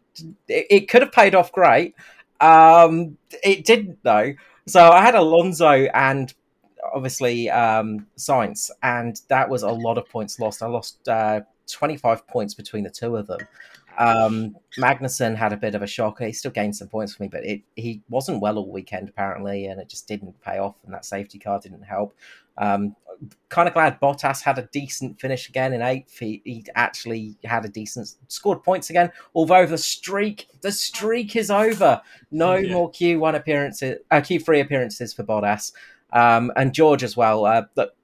[0.49, 1.95] it, it could have paid off great.
[2.41, 4.35] Um, it didn't though.
[4.67, 6.33] So I had Alonso and
[6.95, 10.63] obviously um, Sainz, and that was a lot of points lost.
[10.63, 13.41] I lost uh, 25 points between the two of them.
[13.97, 16.27] Um, Magnussen had a bit of a shocker.
[16.27, 19.67] He still gained some points for me, but it, he wasn't well all weekend apparently,
[19.67, 20.77] and it just didn't pay off.
[20.85, 22.15] And that safety car didn't help.
[22.59, 22.97] Um,
[23.49, 26.19] kind of glad Bottas had a decent finish again in eighth.
[26.19, 29.13] He, he actually had a decent scored points again.
[29.35, 32.01] Although the streak, the streak is over.
[32.33, 32.73] No Yeah.
[32.73, 35.73] more Q one appearances, uh, Q three appearances for Bottas,
[36.13, 37.45] um, and George as well.
[37.45, 37.95] Uh, look,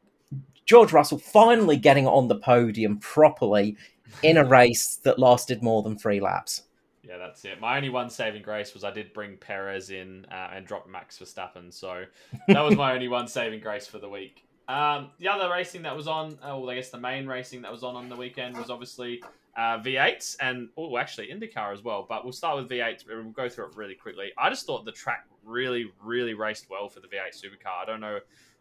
[0.70, 3.76] George Russell finally getting on the podium properly
[4.22, 6.62] in a race that lasted more than three laps.
[7.02, 7.60] Yeah, that's it.
[7.60, 11.18] My only one saving grace was I did bring Perez in uh, and drop Max
[11.18, 12.04] Verstappen, so
[12.46, 14.46] that was my only one saving grace for the week.
[14.68, 17.72] Um, the other racing that was on, uh, well, I guess the main racing that
[17.72, 19.24] was on on the weekend was obviously
[19.56, 22.06] uh, V8s and oh, actually IndyCar as well.
[22.08, 23.08] But we'll start with V8s.
[23.08, 24.30] and We'll go through it really quickly.
[24.38, 27.82] I just thought the track really, really raced well for the V8 supercar.
[27.82, 28.20] I don't know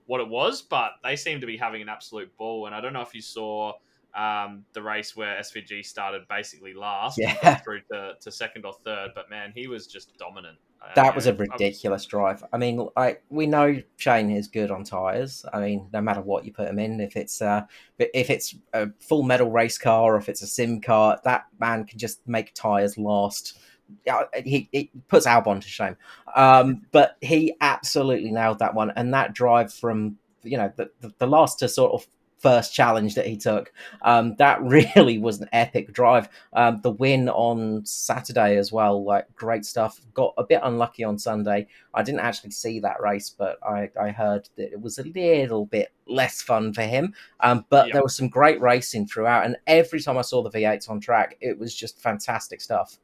[0.09, 2.65] what it was, but they seem to be having an absolute ball.
[2.65, 3.73] And I don't know if you saw
[4.15, 7.57] um, the race where SVG started basically last, and Yeah.
[7.57, 9.11] through to, to second or third.
[9.13, 10.57] But man, he was just dominant.
[10.81, 12.43] Uh, That was a know, I ridiculous drive.
[12.51, 15.45] I mean, like we know Shane is good on tires.
[15.53, 17.65] I mean, no matter what you put him in, if it's uh,
[17.99, 21.85] if it's a full metal race car or if it's a sim car, that man
[21.85, 23.59] can just make tires last.
[24.05, 25.97] Yeah, he, he puts Albon to shame.
[26.35, 31.11] Um, but he absolutely nailed that one, and that drive from you know the, the,
[31.19, 35.49] the last to sort of first challenge that he took, um, that really was an
[35.51, 36.29] epic drive.
[36.53, 39.99] Um, the win on Saturday as well, like great stuff.
[40.13, 41.67] Got a bit unlucky on Sunday.
[41.93, 45.65] I didn't actually see that race, but I, I heard that it was a little
[45.65, 47.13] bit less fun for him.
[47.41, 47.93] Um, but Yeah.
[47.93, 51.35] there was some great racing throughout, and every time I saw the V8s on track,
[51.41, 52.99] it was just fantastic stuff.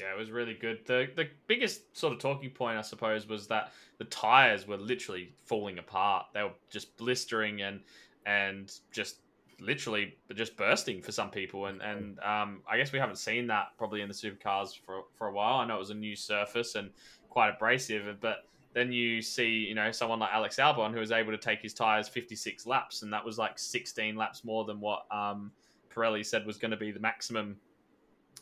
[0.00, 0.80] Yeah, it was really good.
[0.86, 5.32] The the biggest sort of talking point, I suppose, was that the tires were literally
[5.44, 6.26] falling apart.
[6.34, 7.80] They were just blistering and
[8.26, 9.16] and just
[9.60, 11.66] literally just bursting for some people.
[11.66, 15.28] And and um, I guess we haven't seen that probably in the supercars for for
[15.28, 15.56] a while.
[15.56, 16.90] I know it was a new surface and
[17.28, 21.32] quite abrasive, but then you see, you know, someone like Alex Albon who was able
[21.32, 25.06] to take his tires 56 laps, and that was like 16 laps more than what
[25.10, 25.50] um,
[25.92, 27.56] Pirelli said was going to be the maximum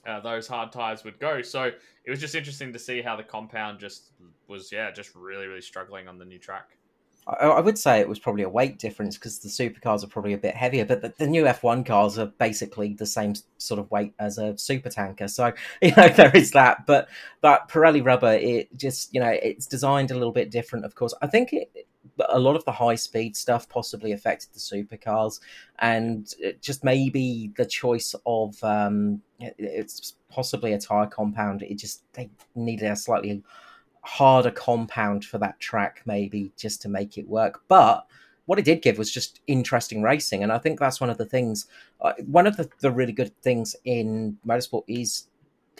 [0.07, 1.43] uh, those hard tires would go.
[1.43, 4.13] So it was just interesting to see how the compound just
[4.49, 6.77] was, yeah, just really, really struggling on the new track.
[7.27, 10.33] I, I would say it was probably a weight difference because the supercars are probably
[10.33, 13.91] a bit heavier, but the, the new F1 cars are basically the same sort of
[13.91, 15.29] weight as a super tanker.
[15.29, 16.87] So, you know, there is that.
[16.87, 17.09] But
[17.43, 21.15] that Pirelli rubber, it just, you know, it's designed a little bit different, of course.
[21.21, 21.71] I think it,
[22.29, 25.41] a lot of the high speed stuff possibly affected the supercars
[25.81, 32.31] and just maybe the choice of um, it's possibly a tire compound it just they
[32.55, 33.43] needed a slightly
[34.07, 37.63] harder compound for that track, maybe just to make it work.
[37.69, 38.07] But
[38.47, 41.27] what it did give was just interesting racing, and I think that's one of the
[41.27, 41.67] things.
[42.01, 45.27] Uh, one of the, the really good things in motorsport is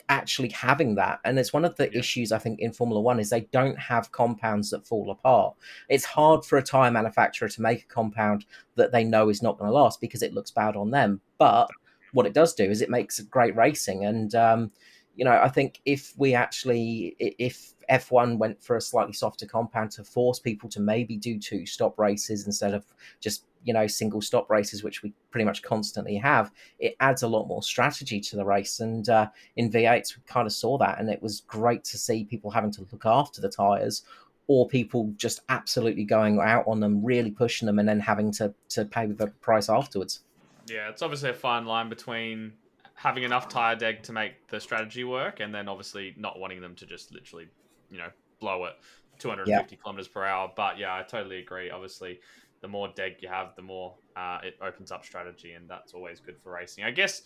[0.09, 1.21] actually having that.
[1.25, 1.99] And it's one of the yeah.
[1.99, 5.55] issues i think in formula one is they don't have compounds that fall apart.
[5.89, 8.45] It's hard for a tire manufacturer to make a compound
[8.77, 11.21] that they know is not going to last because it looks bad on them.
[11.39, 11.69] But
[12.13, 14.05] what it does do is it makes great racing.
[14.05, 14.71] And um,
[15.17, 19.91] you know i think if we actually if F1 went for a slightly softer compound
[19.93, 22.85] to force people to maybe do two stop races instead of
[23.21, 26.53] just you know single stop races, which we pretty much constantly have.
[26.79, 30.47] It adds a lot more strategy to the race, and uh, in V8s we kind
[30.47, 33.49] of saw that, and it was great to see people having to look after the
[33.49, 34.03] tires.
[34.49, 38.55] Or people just absolutely going out on them, really pushing them, and then having to,
[38.69, 40.21] to pay the price afterwards.
[40.69, 42.53] Yeah, it's obviously a fine line between
[42.95, 46.77] having enough tire deg to make the strategy work, and then obviously not wanting them
[46.77, 47.49] to just literally
[47.91, 48.09] you know
[48.41, 48.75] blow it
[49.19, 49.81] 250 yeah.
[49.83, 50.51] kilometers per hour.
[50.55, 51.71] But yeah, I totally agree.
[51.71, 52.21] Obviously,
[52.61, 56.21] the more deg you have, the more uh, it opens up strategy, and that's always
[56.21, 56.85] good for racing.
[56.85, 57.23] I guess.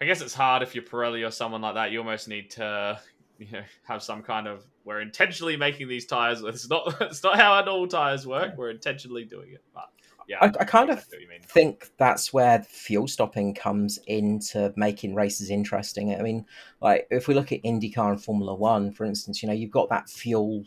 [0.00, 1.92] I guess it's hard if you're Pirelli or someone like that.
[1.92, 3.00] You almost need to,
[3.38, 4.64] you know, have some kind of.
[4.84, 6.42] We're intentionally making these tires.
[6.46, 6.96] It's not.
[7.00, 8.56] It's not how our normal tires work.
[8.56, 9.88] We're intentionally doing it, but
[10.28, 11.04] yeah, I, I kind of
[11.46, 16.14] think that's where fuel stopping comes into making races interesting.
[16.14, 16.46] I mean,
[16.80, 19.88] like if we look at IndyCar and Formula One, for instance, you know, you've got
[19.90, 20.64] that fuel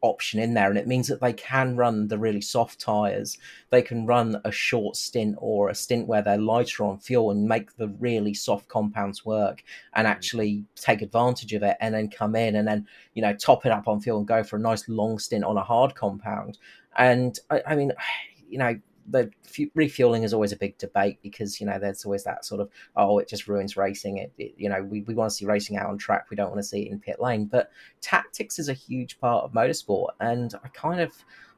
[0.00, 3.38] option in there, and it means that they can run the really soft tires.
[3.70, 7.48] They can run a short stint or a stint where they're lighter on fuel and
[7.48, 9.62] make the really soft compounds work
[9.94, 10.10] and mm.
[10.10, 13.72] actually take advantage of it, and then come in and then you know top it
[13.72, 16.58] up on fuel and go for a nice long stint on a hard compound.
[16.96, 17.92] And I, I mean,
[18.48, 18.78] you know,
[19.10, 19.30] the
[19.74, 23.18] refueling is always a big debate because you know there's always that sort of oh
[23.18, 24.18] it just ruins racing.
[24.18, 26.26] It, it, you know we, we want to see racing out on track.
[26.30, 27.46] We don't want to see it in pit lane.
[27.46, 30.08] But tactics is a huge part of motorsport.
[30.20, 31.12] And i kind of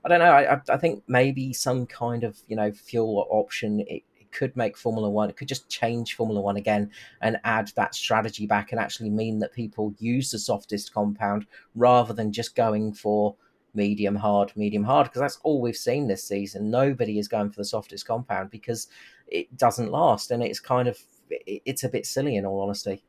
[0.05, 4.03] i don't know i, I think maybe some kind of you know fuel option it,
[4.19, 7.95] it could make formula one it could just change formula one again and add that
[7.95, 12.93] strategy back and actually mean that people use the softest compound rather than just going
[12.93, 13.35] for
[13.75, 16.71] medium hard, medium hard, because that's all we've seen this season.
[16.71, 18.89] Nobody is going for the softest compound because
[19.27, 20.99] it doesn't last, and it's kind of
[21.31, 23.05] it's a bit silly in all honesty.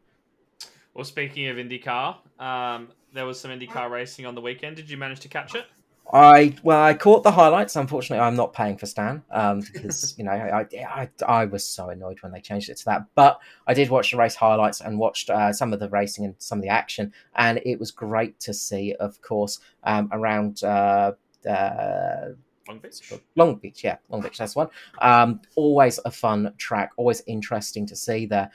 [0.94, 4.76] Well, speaking of IndyCar, um, there was some IndyCar racing on the weekend.
[4.76, 5.66] Did you manage to catch it?
[6.14, 7.76] I well, I caught the highlights.
[7.76, 11.90] Unfortunately, I'm not paying for Stan um, because you know I, I I was so
[11.90, 13.06] annoyed when they changed it to that.
[13.16, 16.36] But I did watch the race highlights and watched uh, some of the racing and
[16.38, 18.94] some of the action, and it was great to see.
[19.00, 21.14] Of course, um, around uh,
[21.48, 22.30] uh,
[22.72, 23.14] Long Beach.
[23.36, 24.38] Long Beach, yeah, Long Beach.
[24.38, 24.70] That's one.
[25.02, 26.92] Um, always a fun track.
[26.96, 28.50] Always interesting to see there.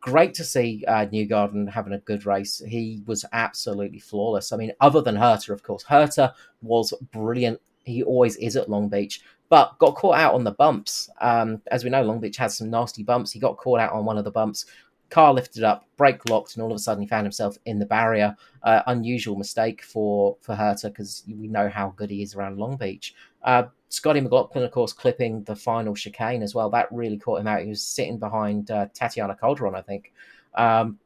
[0.00, 2.62] Great to see uh, Newgarden having a good race.
[2.66, 4.52] He was absolutely flawless.
[4.52, 5.84] I mean, other than Herta, of course.
[5.84, 7.60] Herta was brilliant.
[7.84, 11.08] He always is at Long Beach, but got caught out on the bumps.
[11.20, 13.32] Um, as we know, Long Beach has some nasty bumps.
[13.32, 14.66] He got caught out on one of the bumps.
[15.12, 17.84] Car lifted up, brake locked, and all of a sudden he found himself in the
[17.84, 18.34] barrier.
[18.62, 22.78] Uh, unusual mistake for for Herta because we know how good he is around Long
[22.78, 23.14] Beach.
[23.42, 26.70] Uh, Scotty McLaughlin, of course, clipping the final chicane as well.
[26.70, 27.60] That really caught him out.
[27.60, 30.14] He was sitting behind uh, Tatiana Calderon, I think.
[30.54, 30.98] Um,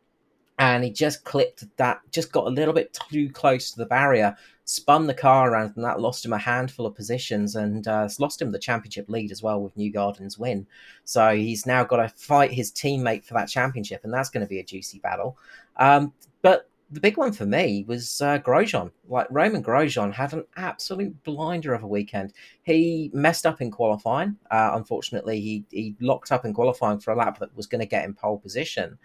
[0.61, 4.37] and he just clipped that, just got a little bit too close to the barrier,
[4.69, 8.43] spun the car around, and that lost him a handful of positions and uh, lost
[8.43, 10.67] him the championship lead as well with Newgarden's win.
[11.05, 14.51] So he's now got to fight his teammate for that championship, and that's going to
[14.51, 15.39] be a juicy battle.
[15.77, 16.13] Um,
[16.43, 18.91] but the big one for me was uh, Grosjean.
[19.09, 22.33] Like Romain Grosjean had an absolute blinder of a weekend.
[22.63, 24.37] He messed up in qualifying.
[24.51, 27.87] Uh, unfortunately, he he locked up in qualifying for a lap that was going to
[27.87, 28.99] get him pole position.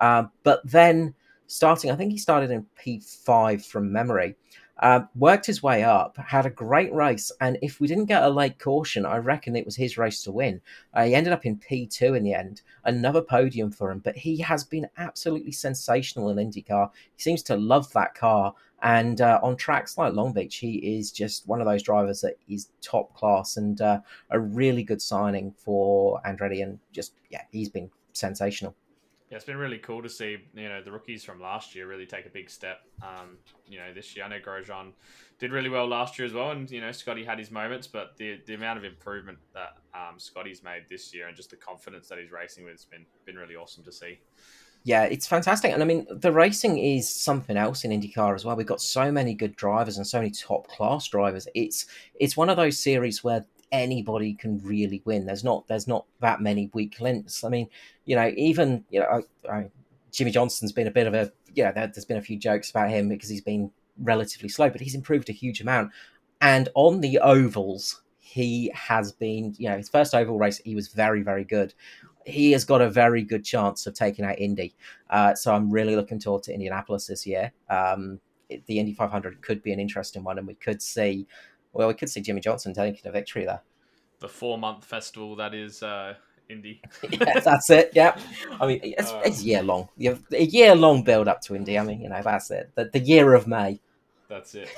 [0.00, 1.14] Uh, but then
[1.48, 4.36] starting, I think he started in P five from memory.
[4.78, 8.28] Uh, worked his way up, had a great race, and if we didn't get a
[8.28, 10.60] late caution, I reckon it was his race to win.
[10.94, 14.38] Uh, he ended up in P2 in the end, another podium for him, but he
[14.38, 16.90] has been absolutely sensational in IndyCar.
[17.16, 21.10] He seems to love that car, and uh, on tracks like Long Beach, he is
[21.10, 24.00] just one of those drivers that is top class and uh,
[24.30, 28.76] a really good signing for Andretti, and just, yeah, he's been sensational.
[29.30, 32.06] Yeah, it's been really cool to see you know the rookies from last year really
[32.06, 32.80] take a big step.
[33.02, 34.92] Um, you know this year, I know Grosjean
[35.38, 38.16] did really well last year as well, and you know Scotty had his moments, but
[38.16, 42.08] the the amount of improvement that um, Scotty's made this year and just the confidence
[42.08, 44.18] that he's racing with has been been really awesome to see.
[44.84, 48.56] Yeah, it's fantastic, and I mean the racing is something else in IndyCar as well.
[48.56, 51.46] We've got so many good drivers and so many top class drivers.
[51.54, 51.84] It's
[52.18, 55.26] it's one of those series where anybody can really win.
[55.26, 57.44] There's not there's not that many weak links.
[57.44, 57.68] I mean,
[58.04, 59.70] you know, even you know, I, I,
[60.12, 61.72] Jimmie Johnson's been a bit of a yeah.
[61.72, 64.94] There, there's been a few jokes about him because he's been relatively slow, but he's
[64.94, 65.90] improved a huge amount.
[66.40, 70.88] And on the ovals, he has been you know his first oval race he was
[70.88, 71.74] very very good.
[72.24, 74.74] He has got a very good chance of taking out Indy.
[75.08, 77.52] Uh, so I'm really looking forward to Indianapolis this year.
[77.70, 78.20] Um,
[78.66, 81.26] the Indy 500 could be an interesting one, and we could see
[81.72, 83.62] well, we could see Jimmie Johnson taking a victory there.
[84.20, 86.14] The four month festival that is uh,
[86.48, 86.80] Indy.
[87.10, 87.92] yeah, that's it.
[87.94, 88.18] Yeah,
[88.60, 89.88] I mean it's, uh, it's year long.
[89.96, 91.78] You have a year long build up to Indy.
[91.78, 92.70] I mean, you know, that's it.
[92.74, 93.80] The, the year of May.
[94.28, 94.68] That's it.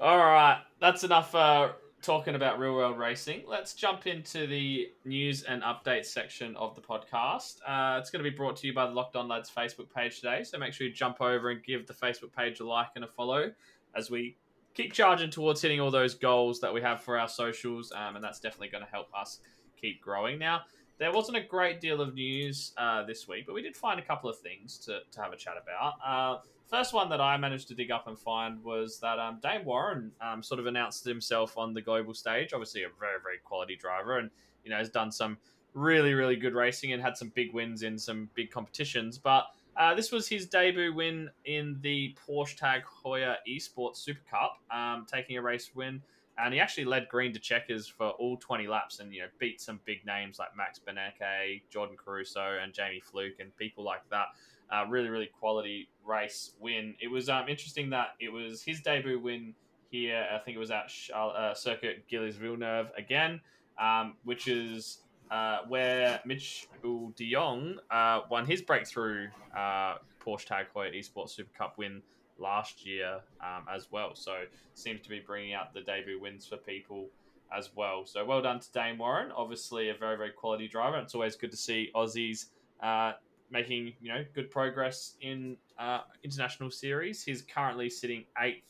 [0.00, 1.70] All right, that's enough uh,
[2.02, 3.42] talking about real world racing.
[3.46, 7.58] Let's jump into the news and updates section of the podcast.
[7.66, 10.16] Uh, it's going to be brought to you by the Locked On Lads Facebook page
[10.20, 13.04] today, so make sure you jump over and give the Facebook page a like and
[13.04, 13.52] a follow
[13.94, 14.36] as we
[14.80, 18.24] keep charging towards hitting all those goals that we have for our socials, um, and
[18.24, 19.40] that's definitely going to help us
[19.78, 20.38] keep growing.
[20.38, 20.62] Now,
[20.98, 24.02] there wasn't a great deal of news uh, this week, but we did find a
[24.02, 25.94] couple of things to, to have a chat about.
[26.06, 29.64] Uh, first one that I managed to dig up and find was that um, Dane
[29.64, 32.52] Warren um, sort of announced himself on the global stage.
[32.52, 34.30] Obviously, a very, very quality driver, and
[34.64, 35.36] you know has done some
[35.74, 39.18] really, really good racing and had some big wins in some big competitions.
[39.18, 39.46] But
[39.76, 45.06] uh, this was his debut win in the Porsche Tag Heuer Esports Super Cup, um,
[45.10, 46.02] taking a race win.
[46.38, 49.60] And he actually led green to checkers for all 20 laps and, you know, beat
[49.60, 54.26] some big names like Max Benecke, Jordan Caruso, and Jamie Fluke, and people like that.
[54.72, 56.94] Uh, really, really quality race win.
[57.00, 59.54] It was um, interesting that it was his debut win
[59.90, 60.26] here.
[60.32, 63.40] I think it was at uh, Circuit Gilles Villeneuve again,
[63.78, 64.98] um, which is
[65.30, 71.50] uh, where Mitch de Jong uh, won his breakthrough uh, Porsche Tag Heuer Esports Super
[71.56, 72.02] Cup win
[72.38, 74.14] last year um, as well.
[74.14, 77.08] So seems to be bringing out the debut wins for people
[77.56, 78.04] as well.
[78.06, 79.30] So well done to Dane Warren.
[79.36, 80.98] Obviously a very very quality driver.
[80.98, 82.46] It's always good to see Aussies
[82.82, 83.12] uh,
[83.50, 87.22] making you know good progress in uh, international series.
[87.22, 88.64] He's currently sitting eighth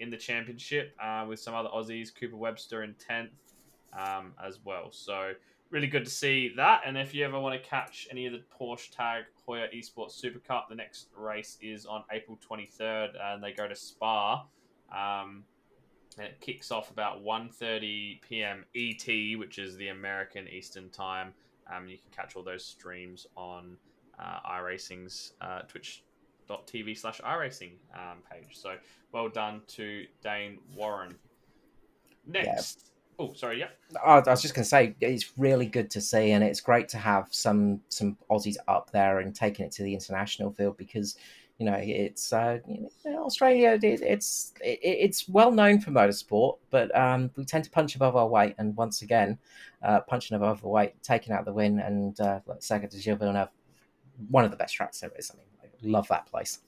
[0.00, 3.30] in the championship uh, with some other Aussies, Cooper Webster in tenth
[3.98, 4.88] um, as well.
[4.92, 5.32] So
[5.76, 6.80] really good to see that.
[6.86, 10.38] And if you ever want to catch any of the Porsche Tag Heuer Esports Super
[10.38, 14.46] Cup, the next race is on April 23rd, and they go to Spa.
[14.90, 15.44] Um,
[16.18, 18.64] it kicks off about 1.30 p.m.
[18.74, 21.34] ET, which is the American Eastern Time.
[21.70, 23.76] Um, you can catch all those streams on
[24.18, 28.56] uh, iRacing's uh, twitch.tv slash iRacing um, page.
[28.56, 28.76] So
[29.12, 31.16] well done to Dane Warren.
[32.26, 32.95] Next.
[33.18, 33.60] Oh, sorry.
[33.60, 33.68] Yeah.
[34.04, 36.98] I was just going to say it's really good to see, and it's great to
[36.98, 41.16] have some some Aussies up there and taking it to the international field because
[41.58, 42.58] you know it's uh,
[43.06, 43.78] Australia.
[43.82, 48.16] It, it's it, it's well known for motorsport, but um, we tend to punch above
[48.16, 49.38] our weight, and once again,
[49.82, 53.48] uh, punching above our weight, taking out the win, and uh, second to Gilles Villeneuve,
[54.28, 55.30] one of the best tracks there is.
[55.30, 56.60] I mean, I love that place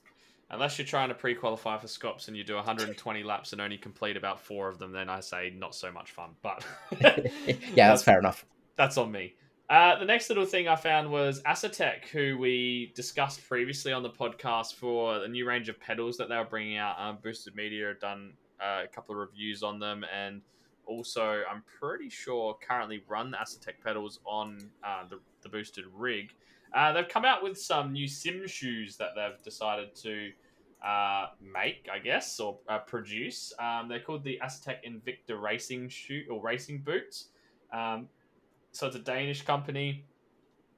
[0.51, 4.17] unless you're trying to pre-qualify for Scops and you do 120 laps and only complete
[4.17, 6.31] about four of them, then I say not so much fun.
[6.41, 6.65] But
[6.99, 8.45] yeah, that's, fair enough.
[8.75, 9.35] That's on me.
[9.69, 14.09] Uh, the next little thing I found was Asetek, who we discussed previously on the
[14.09, 16.95] podcast for the new range of pedals that they were bringing out.
[16.99, 20.41] Um, Boosted Media done uh, a couple of reviews on them, and
[20.87, 26.33] also I'm pretty sure currently run the Asetek pedals on uh, the, the Boosted rig.
[26.73, 30.31] Uh, they've come out with some new sim shoes that they've decided to
[30.85, 33.53] uh, make, I guess, or uh, produce.
[33.59, 37.29] Um, they're called the Asetek Invicta Racing Shoe or Racing Boots.
[37.73, 38.07] Um,
[38.71, 40.05] so it's a Danish company.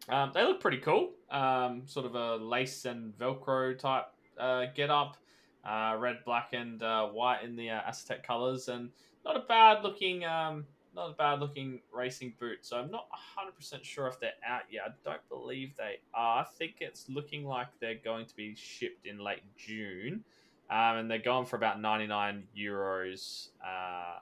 [0.10, 1.12] Um, they look pretty cool.
[1.30, 4.06] Um, sort of a lace and Velcro type
[4.40, 5.18] uh, get up.
[5.64, 8.90] Uh, red, black, and uh, white in the uh, Asetek colors, and
[9.24, 12.60] not a bad looking um, not a bad looking racing boot.
[12.62, 14.84] So I'm not 100% sure if they're out yet.
[14.88, 16.42] I don't believe they are.
[16.42, 20.24] I think it's looking like they're going to be shipped in late June.
[20.70, 24.20] Um, and they're going for about 99 euros uh,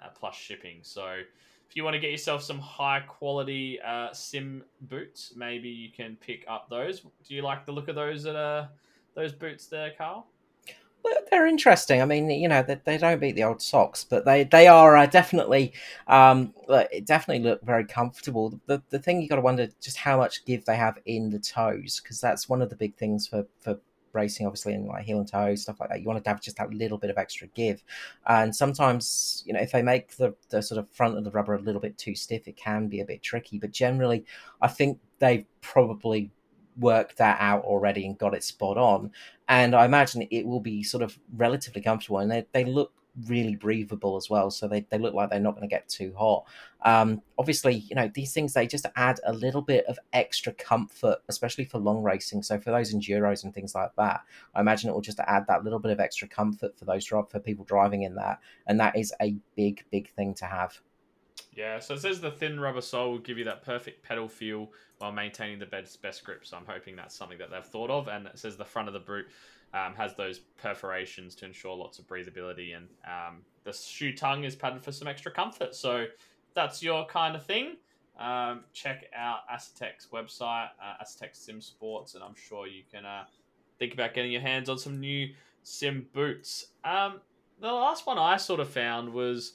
[0.00, 0.78] uh, plus shipping.
[0.82, 1.06] So
[1.68, 6.16] if you want to get yourself some high quality uh, sim boots, maybe you can
[6.20, 7.00] pick up those.
[7.00, 8.68] Do you like the look of those uh,
[9.14, 10.28] those boots there, Carl?
[11.30, 12.00] They're interesting.
[12.00, 14.96] I mean, you know, they, they don't beat the old socks, but they they are
[14.96, 15.72] uh, definitely
[16.06, 16.54] um,
[17.04, 18.58] definitely look very comfortable.
[18.66, 21.38] The the thing you got to wonder just how much give they have in the
[21.38, 23.78] toes because that's one of the big things for for
[24.12, 26.00] racing, obviously, in like heel and toe stuff like that.
[26.00, 27.82] You want to have just that little bit of extra give,
[28.26, 31.54] and sometimes you know if they make the the sort of front of the rubber
[31.54, 33.58] a little bit too stiff, it can be a bit tricky.
[33.58, 34.24] But generally,
[34.62, 36.30] I think they've probably
[36.76, 39.10] worked that out already and got it spot on.
[39.48, 42.92] And I imagine it will be sort of relatively comfortable, and they, they look
[43.28, 44.50] really breathable as well.
[44.50, 46.46] So they, they look like they're not going to get too hot.
[46.84, 51.18] Um, obviously, you know, these things, they just add a little bit of extra comfort,
[51.28, 52.42] especially for long racing.
[52.42, 54.22] So for those enduros and things like that,
[54.54, 57.22] I imagine it will just add that little bit of extra comfort for those for
[57.38, 58.40] people driving in that.
[58.66, 60.80] And that is a big, big thing to have.
[61.52, 64.70] Yeah, so it says the thin rubber sole will give you that perfect pedal feel
[64.98, 66.44] while maintaining the best, best grip.
[66.44, 68.08] So I'm hoping that's something that they've thought of.
[68.08, 69.26] And it says the front of the boot
[69.72, 72.76] um, has those perforations to ensure lots of breathability.
[72.76, 75.74] And um, the shoe tongue is padded for some extra comfort.
[75.74, 76.06] So
[76.54, 77.76] that's your kind of thing.
[78.18, 83.24] Um, check out Asetek's website, uh, Asetek Sim Sports, and I'm sure you can uh,
[83.78, 85.30] think about getting your hands on some new
[85.64, 86.68] sim boots.
[86.84, 87.20] Um,
[87.60, 89.54] the last one I sort of found was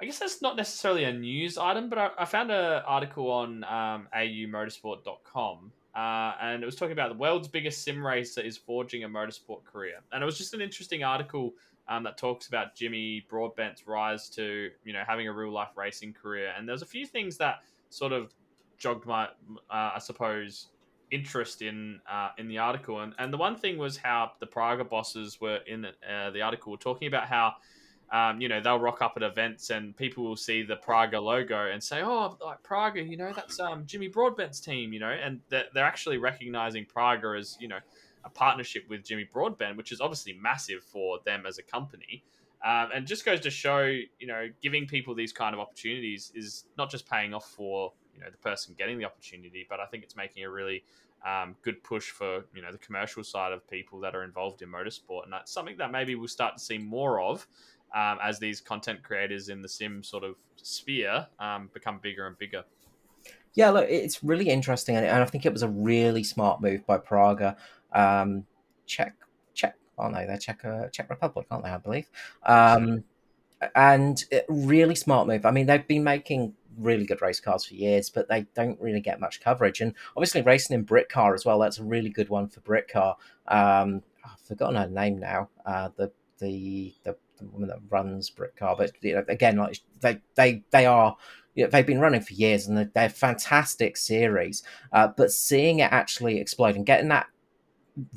[0.00, 3.64] I guess that's not necessarily a news item, but I, I found an article on
[3.64, 9.02] um, aumotorsport.com uh, and it was talking about the world's biggest sim racer is forging
[9.02, 10.00] a motorsport career.
[10.12, 11.54] And it was just an interesting article
[11.88, 16.12] um, that talks about Jimmy Broadbent's rise to, you know, having a real life racing
[16.12, 16.52] career.
[16.56, 18.32] And there's a few things that sort of
[18.76, 20.68] jogged my, uh, I suppose,
[21.10, 23.00] interest in uh, in the article.
[23.00, 26.70] And, and the one thing was how the Praga bosses were in uh, the article
[26.70, 27.54] were talking about how
[28.10, 31.70] um, you know, they'll rock up at events and people will see the Praga logo
[31.70, 35.40] and say, "Oh, like Praga, you know, that's um, Jimmy Broadbent's team," you know, and
[35.50, 37.78] they're, they're actually recognizing Praga as you know
[38.24, 42.24] a partnership with Jimmy Broadbent, which is obviously massive for them as a company.
[42.64, 46.64] Um, and just goes to show, you know, giving people these kind of opportunities is
[46.76, 50.02] not just paying off for you know the person getting the opportunity, but I think
[50.02, 50.82] it's making a really
[51.26, 54.70] um, good push for you know the commercial side of people that are involved in
[54.70, 57.46] motorsport, and that's something that maybe we'll start to see more of
[57.94, 62.38] um, as these content creators in the sim sort of sphere um, become bigger and
[62.38, 62.64] bigger.
[63.54, 66.98] Yeah, look, it's really interesting, and I think it was a really smart move by
[66.98, 67.56] Praga.
[67.92, 68.46] Um,
[68.86, 69.14] Czech,
[69.54, 71.70] Czech, oh no, they're Czech, uh, Czech Republic, aren't they?
[71.70, 72.08] I believe.
[72.44, 73.04] Um,
[73.74, 75.44] and really smart move.
[75.44, 79.00] I mean, they've been making really good race cars for years, but they don't really
[79.00, 79.80] get much coverage.
[79.80, 81.58] And obviously, racing in Brit Car as well.
[81.58, 83.16] That's a really good one for Britcar.
[83.48, 85.48] Um, I've forgotten her name now.
[85.66, 87.16] Uh, the the the
[87.46, 88.76] the woman that runs Britcar.
[88.76, 91.16] But you know, again, like they they they are.
[91.54, 94.62] You know, they've been running for years and they're, they're fantastic series.
[94.92, 97.26] Uh, but seeing it actually explode and getting that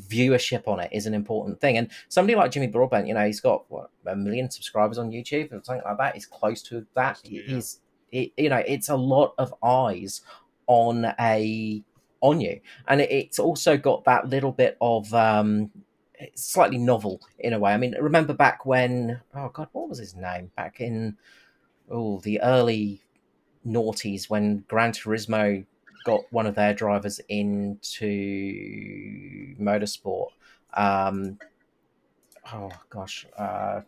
[0.08, 1.78] viewership on it is an important thing.
[1.78, 5.52] And somebody like Jimmy Broadbent, you know, he's got what a million subscribers on YouTube
[5.52, 6.14] or something like that.
[6.14, 7.20] He's close to that.
[7.24, 7.42] Yeah.
[7.48, 7.80] He's,
[8.12, 10.22] it, you know, it's a lot of eyes
[10.68, 11.84] on a
[12.20, 15.72] on you, and it's also got that little bit of um,
[16.36, 17.74] slightly novel in a way.
[17.74, 20.52] I mean, remember back when oh god, what was his name?
[20.56, 21.18] Back in
[21.90, 23.02] oh the early
[23.66, 25.66] noughties when Gran Turismo
[26.04, 28.06] got one of their drivers into
[29.60, 30.30] motorsport.
[30.74, 31.38] Um,
[32.54, 33.82] oh gosh, uh,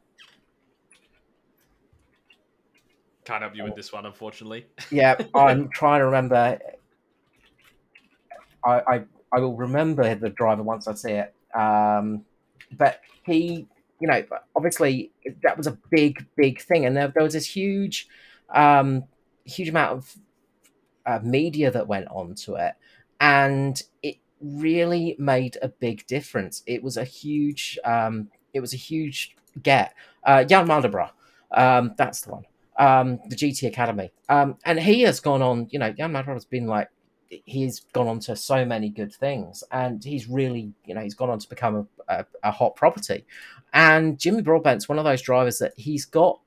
[3.25, 4.65] can't help you with this one, unfortunately.
[4.91, 6.59] yeah, I'm trying to remember.
[8.65, 11.33] I, I I will remember the driver once I see it.
[11.53, 12.25] Um,
[12.71, 13.67] but he,
[13.99, 14.23] you know,
[14.55, 15.11] obviously
[15.43, 18.07] that was a big, big thing, and there, there was this huge,
[18.53, 19.03] um,
[19.45, 20.15] huge amount of
[21.05, 22.73] uh, media that went onto it,
[23.19, 26.63] and it really made a big difference.
[26.65, 29.93] It was a huge, um, it was a huge get.
[30.23, 31.11] Uh, Jan Mardenborough,
[31.51, 32.43] um, that's the one.
[32.77, 35.67] Um, the GT Academy, um, and he has gone on.
[35.69, 36.89] You know, Jan Mardenborough has been like
[37.45, 41.29] he's gone on to so many good things and he's really you know he's gone
[41.29, 43.25] on to become a, a, a, hot property.
[43.73, 46.39] And jimmy broadbent's one of those drivers that he's got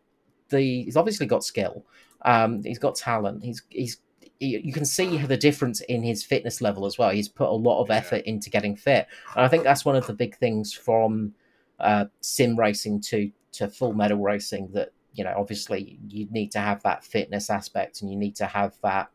[0.48, 1.84] the he's obviously got skill
[2.22, 3.98] um, he's got talent he's he's
[4.38, 7.08] he, you can see the difference in his fitness level as well.
[7.08, 10.06] He's put a lot of effort into getting fit and i think that's one of
[10.06, 11.32] the big things from
[11.78, 16.58] uh, sim racing to to full metal racing that you know obviously you need to
[16.58, 19.10] have that fitness aspect and you need to have that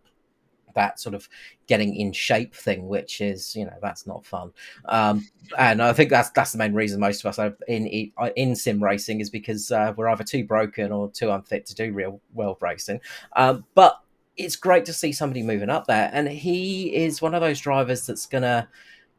[0.75, 1.27] that sort of
[1.67, 4.51] getting in shape thing, which is you know that's not fun.
[4.85, 8.55] Um, and I think that's that's the main reason most of us are in in
[8.55, 12.21] sim racing is because uh, we're either too broken or too unfit to do real
[12.33, 13.01] world racing.
[13.35, 14.01] Um, but
[14.37, 18.05] it's great to see somebody moving up there, and he is one of those drivers
[18.05, 18.67] that's gonna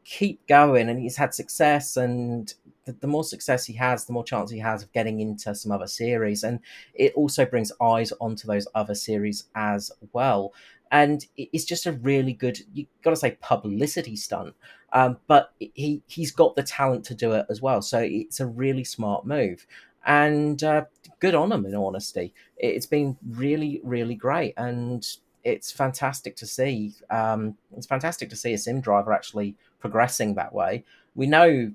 [0.03, 2.53] keep going, and he's had success and
[2.85, 5.71] the, the more success he has, the more chance he has of getting into some
[5.71, 6.59] other series, and
[6.93, 10.53] it also brings eyes onto those other series as well.
[10.93, 14.53] And it's just a really good, you got to say, publicity stunt.
[14.93, 18.45] Um, but he he's got the talent to do it as well, so it's a
[18.45, 19.65] really smart move.
[20.05, 20.85] And uh,
[21.19, 22.31] good on him, in honesty.
[22.57, 25.03] It's been really, really great, and
[25.43, 26.93] it's fantastic to see.
[27.09, 30.83] Um, it's fantastic to see a sim driver actually progressing that way.
[31.15, 31.71] We know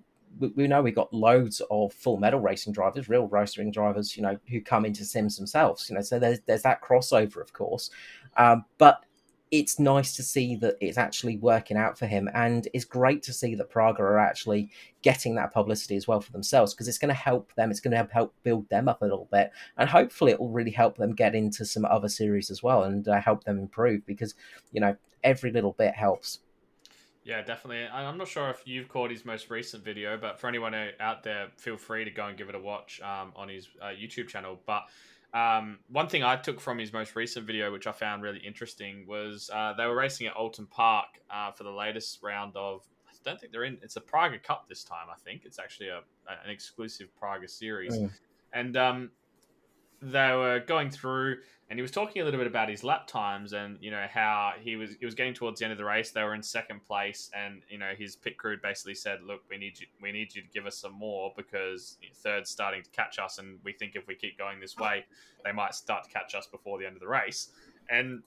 [0.55, 4.39] we know we got loads of full metal racing drivers, real racing drivers, you know,
[4.49, 5.89] who come into sims themselves.
[5.91, 7.91] You know, so there's there's that crossover, of course.
[8.37, 9.03] Um, but
[9.51, 13.33] it's nice to see that it's actually working out for him, and it's great to
[13.33, 14.71] see that Praga are actually
[15.03, 17.71] getting that publicity as well for themselves because it's going to help them.
[17.71, 20.71] It's going to help build them up a little bit, and hopefully, it will really
[20.71, 24.35] help them get into some other series as well and uh, help them improve because
[24.73, 26.41] you know every little bit helps.
[27.29, 27.87] Yeah, definitely.
[27.87, 31.49] I'm not sure if you've caught his most recent video, but for anyone out there,
[31.59, 34.59] feel free to go and give it a watch um, on his uh, YouTube channel.
[34.67, 34.85] But
[35.35, 39.07] um, one thing I took from his most recent video, which I found really interesting,
[39.07, 42.83] was uh, they were racing at Oulton Park uh, for the latest round of.
[43.07, 43.79] I don't think they're in.
[43.83, 45.09] It's a Praga Cup this time.
[45.11, 45.99] I think it's actually a
[46.29, 48.11] an exclusive Praga series, mm.
[48.53, 49.11] and um,
[50.01, 51.39] they were going through
[51.71, 54.53] and he was talking a little bit about his lap times and you know how
[54.61, 56.83] he was he was getting towards the end of the race they were in second
[56.85, 60.35] place and you know his pit crew basically said look we need you we need
[60.35, 63.95] you to give us some more because third's starting to catch us and we think
[63.95, 65.05] if we keep going this way
[65.45, 67.49] they might start to catch us before the end of the race.
[67.91, 68.23] And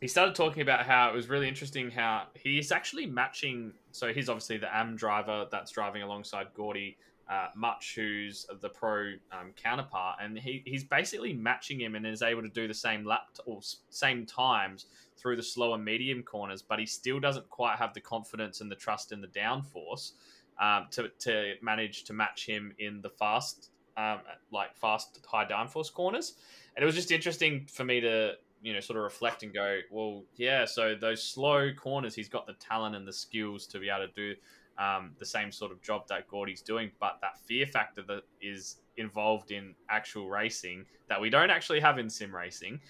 [0.00, 4.28] he started talking about how it was really interesting how he's actually matching so he's
[4.28, 6.96] obviously the am driver that's driving alongside Gordie
[7.28, 12.22] uh, Mutch, who's the pro um, counterpart, and he, he's basically matching him and is
[12.22, 13.60] able to do the same lap t- or
[13.90, 18.60] same times through the slower medium corners, but he still doesn't quite have the confidence
[18.60, 20.12] and the trust in the downforce
[20.60, 24.18] um, to, to manage to match him in the fast, um,
[24.52, 26.34] like fast high downforce corners.
[26.76, 29.80] And it was just interesting for me to you know sort of reflect and go,
[29.90, 30.64] well, yeah.
[30.64, 34.12] So those slow corners, he's got the talent and the skills to be able to
[34.14, 34.34] do
[34.78, 38.76] um, the same sort of job that Gordie's doing, but that fear factor that is
[38.96, 42.80] involved in actual racing that we don't actually have in sim racing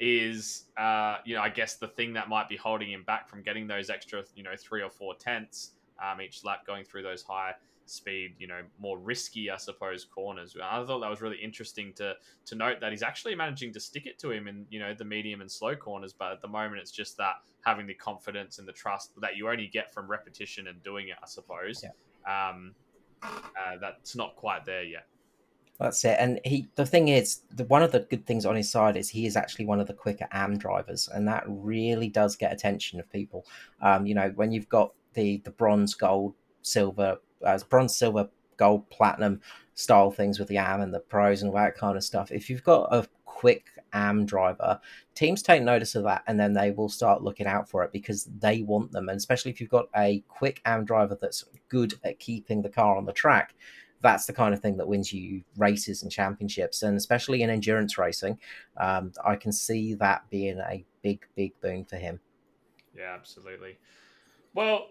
[0.00, 3.42] is, uh, you know, I guess the thing that might be holding him back from
[3.42, 5.72] getting those extra, you know, three or four tenths
[6.02, 7.54] um, each lap going through those high
[7.86, 10.56] speed, you know, more risky, I suppose, corners.
[10.62, 12.14] I thought that was really interesting to
[12.46, 15.04] to note that he's actually managing to stick it to him in, you know, the
[15.04, 16.12] medium and slow corners.
[16.12, 19.48] But at the moment, it's just that having the confidence and the trust that you
[19.48, 21.82] only get from repetition and doing it, I suppose.
[21.82, 22.50] Yeah.
[22.50, 22.74] Um,
[23.22, 25.06] uh, that's not quite there yet.
[25.78, 26.16] That's it.
[26.20, 29.08] And he, the thing is, the, one of the good things on his side is
[29.08, 33.00] he is actually one of the quicker AM drivers, and that really does get attention
[33.00, 33.44] of people.
[33.80, 38.88] Um, you know, when you've got the the bronze, gold, silver as bronze, silver, gold,
[38.90, 39.40] platinum
[39.74, 42.30] style things with the AM and the pros and all that kind of stuff.
[42.30, 44.80] If you've got a quick AM driver,
[45.14, 48.28] teams take notice of that and then they will start looking out for it because
[48.38, 49.08] they want them.
[49.08, 52.96] And especially if you've got a quick AM driver that's good at keeping the car
[52.96, 53.54] on the track,
[54.00, 56.82] that's the kind of thing that wins you races and championships.
[56.82, 58.38] And especially in endurance racing,
[58.76, 62.20] um, I can see that being a big, big boon for him.
[62.96, 63.78] Yeah, absolutely.
[64.52, 64.88] Well,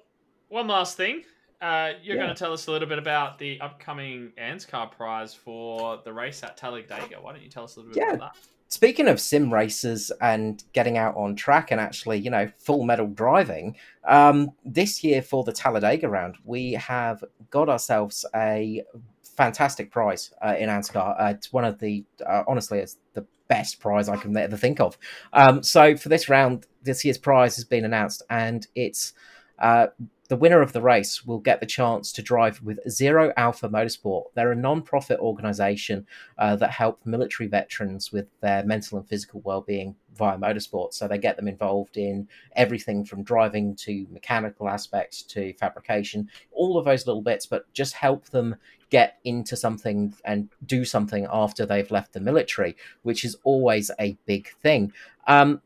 [0.49, 1.23] one last thing.
[1.63, 2.23] Uh, you're yeah.
[2.23, 6.43] going to tell us a little bit about the upcoming Anscar prize for the race
[6.43, 7.15] at Talladega.
[7.21, 8.13] Why don't you tell us a little bit yeah.
[8.15, 8.41] about that?
[8.67, 13.07] Speaking of sim races and getting out on track and actually, you know, full metal
[13.07, 18.83] driving, um, this year for the Talladega round, we have got ourselves a
[19.23, 21.15] fantastic prize uh, in Anscar.
[21.17, 24.81] Uh, it's one of the, uh, honestly, it's the best prize I can ever think
[24.81, 24.97] of.
[25.31, 29.13] Um, so for this round, this year's prize has been announced, and it's
[29.59, 29.87] uh,
[30.29, 34.25] the winner of the race will get the chance to drive with Zero Alpha Motorsport.
[34.33, 36.07] They're a non-profit organization
[36.37, 40.93] uh, that help military veterans with their mental and physical well-being via motorsport.
[40.93, 46.77] So they get them involved in everything from driving to mechanical aspects to fabrication, all
[46.77, 48.55] of those little bits, but just help them
[48.89, 54.17] get into something and do something after they've left the military, which is always a
[54.25, 54.93] big thing.
[55.27, 55.61] Um,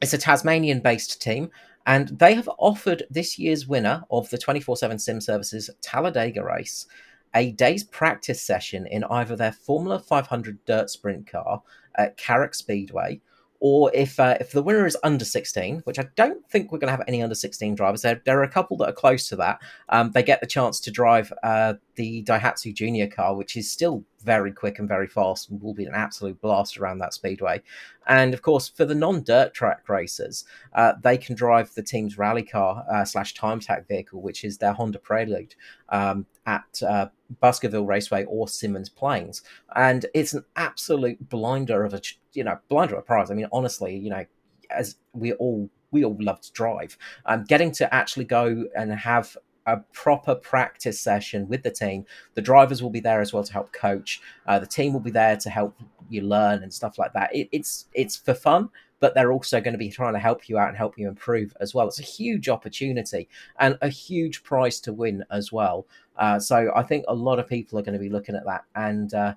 [0.00, 1.50] it's a Tasmanian based team.
[1.86, 6.86] And they have offered this year's winner of the 24 7 Sim Services Talladega race
[7.34, 11.62] a day's practice session in either their Formula 500 dirt sprint car
[11.96, 13.20] at Carrick Speedway,
[13.64, 16.88] or if uh, if the winner is under 16, which I don't think we're going
[16.88, 19.36] to have any under 16 drivers, there, there are a couple that are close to
[19.36, 19.60] that.
[19.88, 24.04] Um, they get the chance to drive uh, the Daihatsu Junior car, which is still
[24.20, 27.62] very quick and very fast and will be an absolute blast around that speedway.
[28.08, 30.44] And of course, for the non-dirt track racers,
[30.74, 34.58] uh, they can drive the team's rally car uh, slash time attack vehicle, which is
[34.58, 35.54] their Honda Prelude
[35.88, 37.06] um, at uh,
[37.40, 39.42] Baskerville Raceway or Simmons Plains,
[39.74, 42.00] and it's an absolute blinder of a
[42.32, 43.30] you know blinder of a prize.
[43.30, 44.24] I mean, honestly, you know,
[44.70, 49.36] as we all we all love to drive, um, getting to actually go and have
[49.66, 52.04] a proper practice session with the team.
[52.34, 54.20] The drivers will be there as well to help coach.
[54.46, 55.76] Uh, the team will be there to help
[56.08, 57.34] you learn and stuff like that.
[57.34, 58.70] It, it's it's for fun,
[59.00, 61.56] but they're also going to be trying to help you out and help you improve
[61.60, 61.88] as well.
[61.88, 63.28] It's a huge opportunity
[63.58, 65.86] and a huge prize to win as well.
[66.16, 68.64] Uh, so I think a lot of people are going to be looking at that.
[68.74, 69.34] And uh,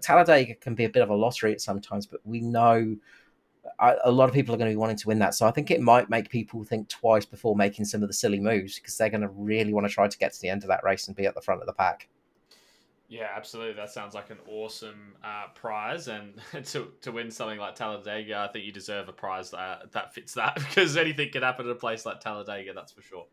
[0.00, 2.96] Talladega can be a bit of a lottery at sometimes, but we know
[3.80, 5.34] a lot of people are going to be wanting to win that.
[5.34, 8.40] So I think it might make people think twice before making some of the silly
[8.40, 10.68] moves because they're going to really want to try to get to the end of
[10.68, 12.08] that race and be at the front of the pack.
[13.08, 13.74] Yeah, absolutely.
[13.74, 18.52] That sounds like an awesome uh, prize, and to to win something like Talladega, I
[18.52, 21.76] think you deserve a prize that that fits that because anything can happen at a
[21.76, 23.26] place like Talladega, that's for sure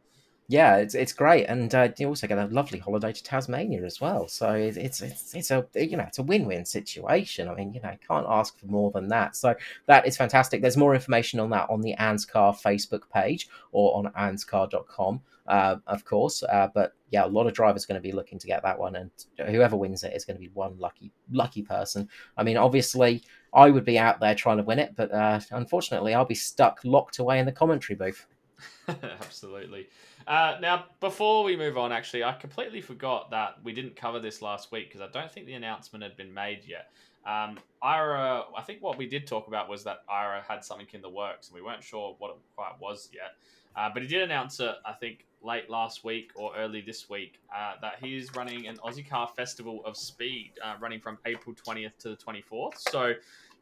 [0.49, 4.01] yeah, it's it's great, and uh, you also get a lovely holiday to Tasmania as
[4.01, 4.27] well.
[4.27, 7.47] So it's it's it's, it's a you know it's a win win situation.
[7.47, 9.37] I mean, you know, can't ask for more than that.
[9.37, 10.61] So that is fantastic.
[10.61, 16.03] There's more information on that on the AnsCar Facebook page or on anscar.com, uh, of
[16.03, 16.43] course.
[16.43, 18.77] Uh, but yeah, a lot of drivers are going to be looking to get that
[18.77, 19.11] one, and
[19.47, 22.09] whoever wins it is going to be one lucky lucky person.
[22.37, 23.23] I mean, obviously,
[23.53, 26.81] I would be out there trying to win it, but uh, unfortunately, I'll be stuck
[26.83, 28.25] locked away in the commentary booth.
[28.87, 29.87] Absolutely.
[30.27, 34.41] Uh, now, before we move on, actually, I completely forgot that we didn't cover this
[34.41, 36.91] last week because I don't think the announcement had been made yet.
[37.25, 41.01] Um, Ira, I think what we did talk about was that Ira had something in
[41.01, 43.35] the works, and we weren't sure what it quite was yet.
[43.75, 47.39] Uh, but he did announce it, I think, late last week or early this week,
[47.55, 51.55] uh, that he is running an Aussie Car Festival of Speed, uh, running from April
[51.55, 52.77] 20th to the 24th.
[52.77, 53.13] So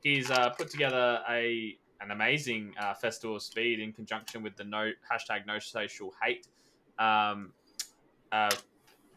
[0.04, 4.64] he's uh, put together a an amazing uh, festival of speed in conjunction with the
[4.64, 6.48] no hashtag no social hate
[7.00, 7.52] um,
[8.32, 8.50] uh,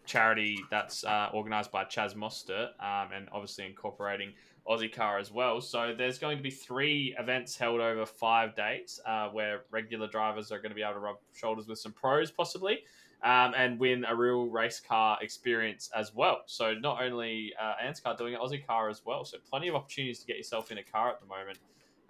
[0.07, 4.33] charity that's uh, organized by Chaz Mostert um, and obviously incorporating
[4.69, 5.61] Aussie Car as well.
[5.61, 10.51] So there's going to be three events held over five days uh, where regular drivers
[10.53, 12.81] are going to be able to rub shoulders with some pros possibly.
[13.23, 16.43] Um, and win a real race car experience as well.
[16.45, 19.25] So not only uh, Anscar doing it, Aussie Car as well.
[19.25, 21.57] So plenty of opportunities to get yourself in a car at the moment.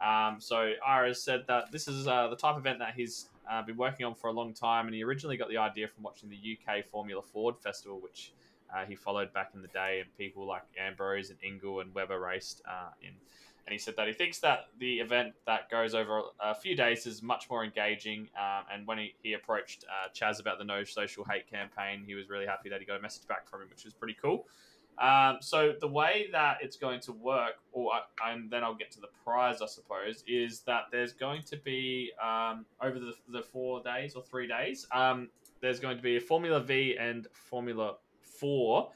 [0.01, 3.63] Um, so Ira said that this is uh, the type of event that he's uh,
[3.63, 6.29] been working on for a long time, and he originally got the idea from watching
[6.29, 8.33] the UK Formula Ford Festival, which
[8.75, 12.19] uh, he followed back in the day, and people like Ambrose and Ingall and Webber
[12.19, 13.15] raced uh, in.
[13.67, 17.07] And he said that he thinks that the event that goes over a few days
[17.07, 18.29] is much more engaging.
[18.39, 22.15] Um, and when he, he approached uh, Chaz about the No Social Hate campaign, he
[22.15, 24.47] was really happy that he got a message back from him, which was pretty cool.
[24.99, 28.91] Um, so the way that it's going to work, or I, and then I'll get
[28.93, 33.43] to the prize, I suppose, is that there's going to be um, over the, the
[33.43, 35.29] four days or three days, um,
[35.61, 38.91] there's going to be a Formula V and Formula Four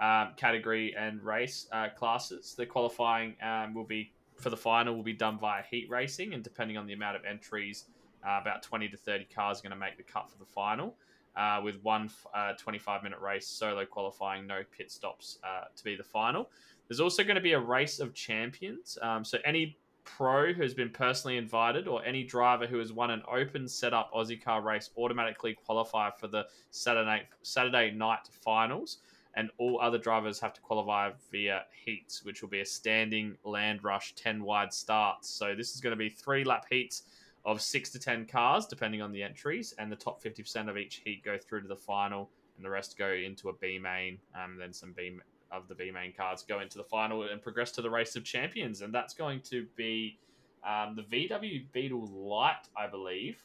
[0.00, 2.54] um, category and race uh, classes.
[2.56, 6.42] The qualifying um, will be for the final will be done via heat racing, and
[6.42, 7.84] depending on the amount of entries,
[8.26, 10.94] uh, about 20 to 30 cars are going to make the cut for the final
[11.36, 15.96] uh, with one uh, 25 minute race solo qualifying, no pit stops uh, to be
[15.96, 16.50] the final.
[16.88, 18.98] There's also going to be a race of champions.
[19.00, 23.10] Um, so any pro who has been personally invited or any driver who has won
[23.10, 28.98] an open setup Aussie car race automatically qualify for the Saturday Saturday night finals.
[29.34, 33.82] And all other drivers have to qualify via heats, which will be a standing land
[33.82, 35.30] rush 10 wide starts.
[35.30, 37.04] So this is going to be three lap heats
[37.44, 41.02] of six to 10 cars, depending on the entries, and the top 50% of each
[41.04, 44.60] heat go through to the final, and the rest go into a B main, and
[44.60, 45.18] then some B
[45.50, 48.24] of the B main cars go into the final and progress to the race of
[48.24, 48.80] champions.
[48.80, 50.18] And that's going to be
[50.66, 53.44] um, the VW Beetle Lite, I believe,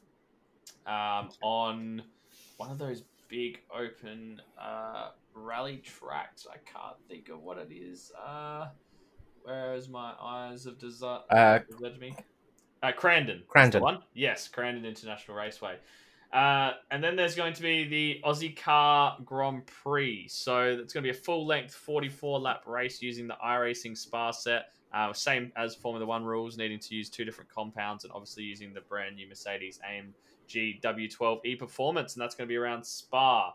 [0.86, 2.04] um, on
[2.58, 6.48] one of those big open uh, rally tracks.
[6.50, 8.12] I can't think of what it is.
[8.26, 8.68] Uh,
[9.44, 11.22] where is my eyes of desire?
[11.30, 11.60] Uh,
[12.00, 12.16] me?
[12.84, 13.44] Uh, Crandon.
[13.46, 13.82] Crandon.
[13.82, 14.00] One.
[14.14, 15.76] Yes, Crandon International Raceway.
[16.34, 20.28] Uh, and then there's going to be the Aussie Car Grand Prix.
[20.28, 24.32] So it's going to be a full length 44 lap race using the iRacing Spa
[24.32, 24.66] set.
[24.94, 28.74] Uh, same as Formula One rules, needing to use two different compounds and obviously using
[28.74, 32.16] the brand new Mercedes AMG W12 E Performance.
[32.16, 33.54] And that's going to be around Spa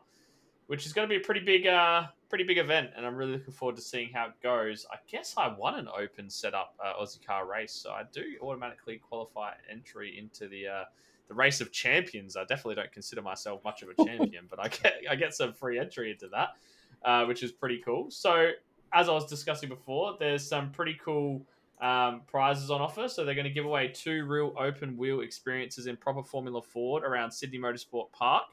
[0.72, 3.32] which is going to be a pretty big, uh, pretty big event, and I'm really
[3.32, 4.86] looking forward to seeing how it goes.
[4.90, 8.96] I guess I won an open setup uh, Aussie car race, so I do automatically
[9.06, 10.84] qualify entry into the uh,
[11.28, 12.34] the race of champions.
[12.34, 15.52] I definitely don't consider myself much of a champion, but I get I get some
[15.52, 16.56] free entry into that,
[17.04, 18.10] uh, which is pretty cool.
[18.10, 18.52] So
[18.94, 21.42] as I was discussing before, there's some pretty cool.
[21.80, 23.08] Um, prizes on offer.
[23.08, 27.02] So they're going to give away two real open wheel experiences in proper Formula Ford
[27.02, 28.44] around Sydney Motorsport Park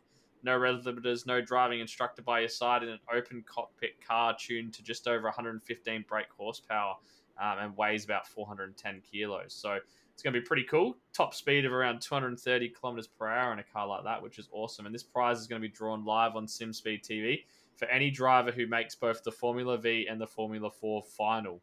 [0.44, 4.74] no red limiters, no driving instructor by your side, in an open cockpit car tuned
[4.74, 6.96] to just over 115 brake horsepower
[7.40, 9.54] um, and weighs about 410 kilos.
[9.54, 9.80] So
[10.14, 10.98] it's going to be pretty cool.
[11.14, 14.50] Top speed of around 230 kilometers per hour in a car like that, which is
[14.52, 14.86] awesome.
[14.86, 17.44] And this prize is going to be drawn live on SimSpeed TV
[17.76, 21.62] for any driver who makes both the Formula V and the Formula 4 final.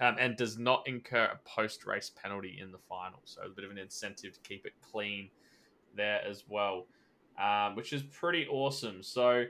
[0.00, 3.20] Um, and does not incur a post race penalty in the final.
[3.24, 5.28] So a bit of an incentive to keep it clean
[5.96, 6.86] there as well,
[7.38, 9.02] um, which is pretty awesome.
[9.02, 9.44] So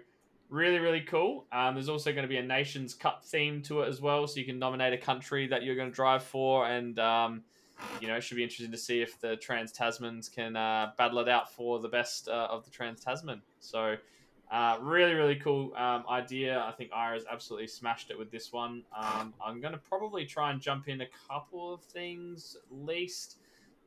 [0.48, 1.46] really, really cool.
[1.50, 4.38] Um, there's also going to be a Nations Cup theme to it as well, so
[4.38, 7.42] you can nominate a country that you're going to drive for, and um,
[8.00, 11.18] you know, it should be interesting to see if the Trans Tasmans can uh, battle
[11.20, 13.42] it out for the best uh, of the Trans Tasman.
[13.60, 13.96] So.
[14.50, 16.62] Uh, really, really cool um, idea.
[16.68, 18.82] I think Ira's absolutely smashed it with this one.
[18.94, 23.38] Um, I'm going to probably try and jump in a couple of things at least,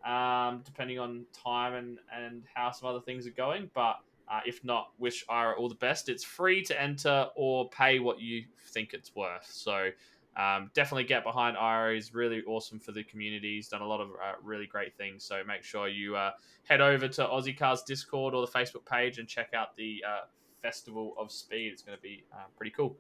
[0.06, 3.70] um, depending on time and, and how some other things are going.
[3.74, 3.98] But
[4.28, 6.10] uh, if not, wish Ira all the best.
[6.10, 9.48] It's free to enter or pay what you think it's worth.
[9.50, 9.90] So
[10.38, 11.94] um, definitely get behind Ira.
[11.94, 13.56] He's really awesome for the community.
[13.56, 15.24] He's done a lot of uh, really great things.
[15.24, 16.32] So make sure you uh,
[16.64, 20.26] head over to Aussie Cars Discord or the Facebook page and check out the uh,
[20.62, 21.72] Festival of Speed.
[21.74, 22.98] It's going to be uh, pretty cool.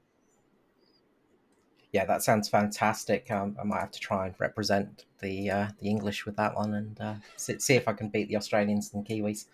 [1.96, 3.32] Yeah, that sounds fantastic.
[3.32, 6.74] Um, I might have to try and represent the uh, the English with that one
[6.74, 9.46] and uh, see, if I can beat the Australians and Kiwis.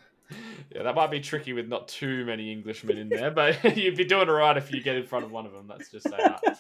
[0.74, 4.06] Yeah, that might be tricky with not too many Englishmen in there, but you'd be
[4.06, 5.68] doing all right if you get in front of one of them.
[5.68, 6.60] Let's just say that.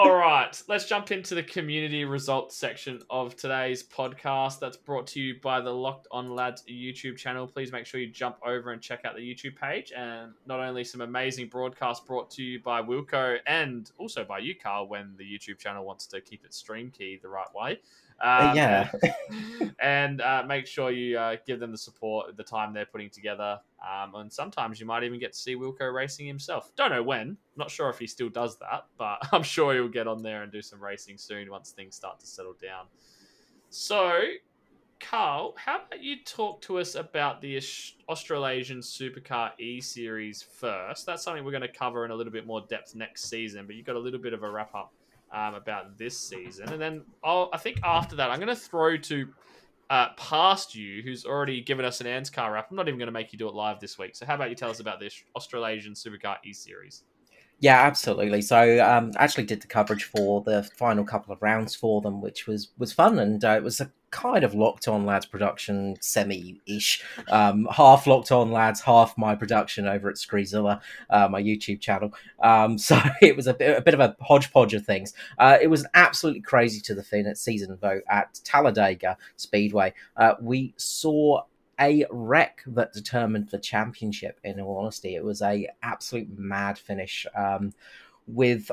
[0.00, 4.60] All right, let's jump into the community results section of today's podcast.
[4.60, 7.48] That's brought to you by the Locked On Lads YouTube channel.
[7.48, 9.92] Please make sure you jump over and check out the YouTube page.
[9.96, 14.54] And not only some amazing broadcasts brought to you by Wilco and also by you,
[14.54, 17.80] Carl, when the YouTube channel wants to keep its stream key the right way.
[18.20, 18.90] Uh, um, yeah.
[19.80, 23.60] and uh, make sure you uh, give them the support, the time they're putting together.
[23.82, 26.72] Um, and sometimes you might even get to see Wilco racing himself.
[26.76, 27.36] Don't know when.
[27.56, 30.50] Not sure if he still does that, but I'm sure he'll get on there and
[30.50, 32.86] do some racing soon once things start to settle down.
[33.70, 34.20] So,
[34.98, 37.60] Carl, how about you talk to us about the
[38.08, 41.06] Australasian Supercar E Series first?
[41.06, 43.76] That's something we're going to cover in a little bit more depth next season, but
[43.76, 44.92] you've got a little bit of a wrap up
[45.32, 46.72] um, about this season.
[46.72, 49.28] And then I'll, I think after that, I'm going to throw to
[49.90, 52.68] uh, past you, who's already given us an ANSCAR wrap.
[52.70, 54.16] I'm not even going to make you do it live this week.
[54.16, 57.04] So how about you tell us about this Australasian Supercar E Series?
[57.60, 58.40] Yeah, absolutely.
[58.42, 62.46] So, um, actually did the coverage for the final couple of rounds for them, which
[62.46, 66.60] was was fun, and uh, it was a kind of locked on lads production, semi
[66.66, 70.80] ish, um, half locked on lads, half my production over at Screezilla,
[71.10, 72.12] uh, my YouTube channel.
[72.40, 75.12] Um, so it was a bit, a bit of a hodgepodge of things.
[75.36, 79.94] Uh, it was absolutely crazy to the fin at season though at Talladega Speedway.
[80.16, 81.42] Uh, we saw
[81.80, 84.40] a wreck that determined the championship.
[84.44, 87.72] In all honesty, it was a absolute mad finish um,
[88.26, 88.70] with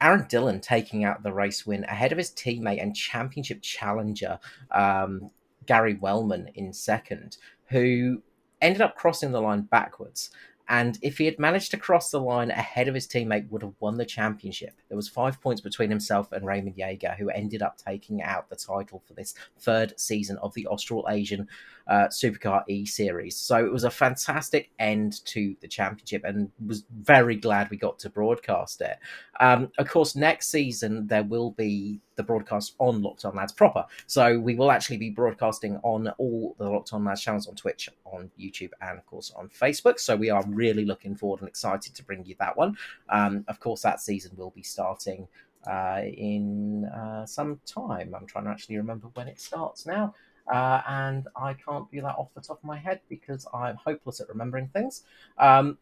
[0.00, 4.38] Aaron Dillon taking out the race win ahead of his teammate and championship challenger
[4.70, 5.30] um,
[5.66, 7.36] Gary Wellman in second,
[7.68, 8.22] who
[8.60, 10.30] ended up crossing the line backwards.
[10.70, 13.74] And if he had managed to cross the line ahead of his teammate, would have
[13.80, 14.74] won the championship.
[14.88, 18.56] There was five points between himself and Raymond Jaeger, who ended up taking out the
[18.56, 21.48] title for this third season of the Australasian
[21.88, 23.36] uh, Supercar E Series.
[23.36, 27.98] So it was a fantastic end to the championship, and was very glad we got
[28.00, 28.98] to broadcast it.
[29.40, 33.86] Um, of course, next season there will be the broadcast on Locked On Lads proper.
[34.06, 37.88] So we will actually be broadcasting on all the Locked On Lads channels on Twitch,
[38.04, 39.98] on YouTube, and of course on Facebook.
[39.98, 42.76] So we are really looking forward and excited to bring you that one.
[43.08, 45.28] Um, of course, that season will be starting
[45.66, 48.14] uh, in uh, some time.
[48.14, 50.14] I'm trying to actually remember when it starts now.
[50.50, 54.20] Uh, and I can't do that off the top of my head because I'm hopeless
[54.20, 55.04] at remembering things.
[55.36, 55.78] Um,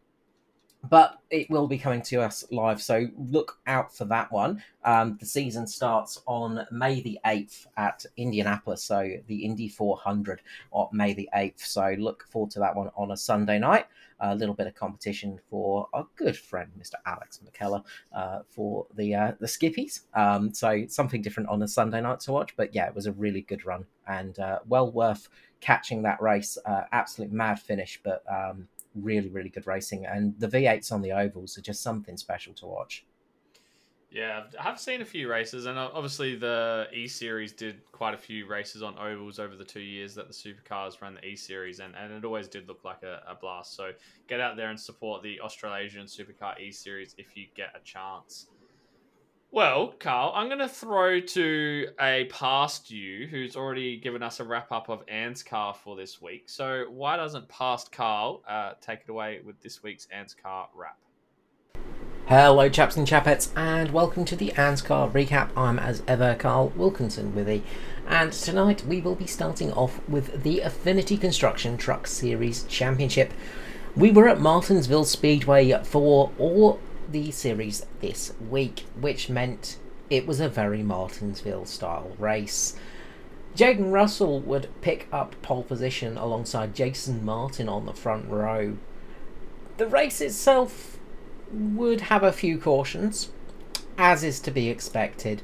[0.89, 4.63] but it will be coming to us live, so look out for that one.
[4.85, 10.89] Um, the season starts on May the 8th at Indianapolis, so the Indy 400 on
[10.93, 11.61] May the 8th.
[11.61, 13.87] So look forward to that one on a Sunday night.
[14.21, 16.95] A little bit of competition for our good friend, Mr.
[17.05, 17.85] Alex McKellar,
[18.15, 20.01] uh, for the uh, the Skippies.
[20.15, 23.13] Um, so something different on a Sunday night to watch, but yeah, it was a
[23.13, 25.29] really good run and uh, well worth
[25.61, 26.57] catching that race.
[26.65, 30.07] Uh, absolute mad finish, but um, really, really good racing.
[30.07, 33.05] And the V8s on the ovals are just something special to watch.
[34.11, 38.17] Yeah, I've seen a few races, and uh, obviously the E Series did quite a
[38.17, 41.81] few races on ovals over the two years that the supercars ran the E Series,
[41.81, 43.77] and, and it always did look like a, a blast.
[43.77, 43.91] So
[44.29, 48.47] get out there and support the Australasian Supercar E Series if you get a chance.
[49.53, 54.45] Well, Carl, I'm going to throw to a past you who's already given us a
[54.45, 56.49] wrap up of ANSCAR for this week.
[56.49, 60.99] So why doesn't past Carl uh, take it away with this week's ANSCAR wrap?
[62.27, 65.57] Hello, chaps and chapettes, and welcome to the ANSCAR recap.
[65.57, 67.63] I'm, as ever, Carl Wilkinson with you,
[68.09, 73.33] and tonight we will be starting off with the Affinity Construction Truck Series Championship.
[73.95, 76.81] We were at Martinsville Speedway for all
[77.11, 79.79] the series this week, which meant
[80.11, 82.77] it was a very Martinsville style race.
[83.57, 88.77] Jaden Russell would pick up pole position alongside Jason Martin on the front row.
[89.79, 90.99] The race itself
[91.51, 93.31] would have a few cautions,
[93.97, 95.43] as is to be expected.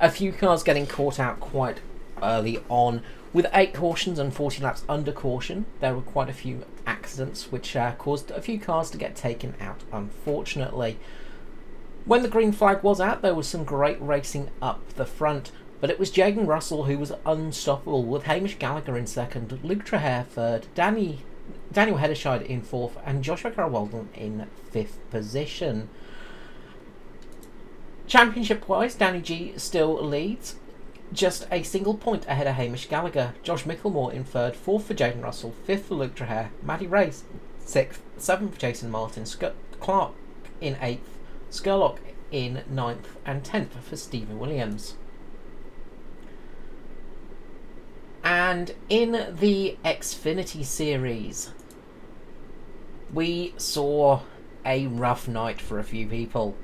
[0.00, 1.80] A few cars getting caught out quite
[2.22, 3.02] early on.
[3.32, 7.76] With 8 cautions and 40 laps under caution, there were quite a few accidents which
[7.76, 10.98] uh, caused a few cars to get taken out, unfortunately.
[12.06, 15.90] When the green flag was out, there was some great racing up the front, but
[15.90, 20.66] it was Jaden Russell who was unstoppable, with Hamish Gallagher in second, Luke Traher third,
[20.74, 21.20] Danny
[21.72, 25.88] Daniel Hederscheid in fourth, and Joshua Carroll in fifth position.
[28.06, 30.56] Championship wise, Danny G still leads,
[31.12, 33.34] just a single point ahead of Hamish Gallagher.
[33.42, 37.24] Josh Micklemore in third, fourth for Jaden Russell, fifth for Luke Traher, Matty Race
[37.68, 39.44] sixth, seventh for Jason Martin, Sc-
[39.78, 40.14] Clark
[40.60, 41.18] in eighth,
[41.50, 41.98] Skurlock
[42.30, 44.94] in ninth, and tenth for Stephen Williams.
[48.24, 51.50] And in the Xfinity series,
[53.12, 54.20] we saw
[54.64, 56.56] a rough night for a few people.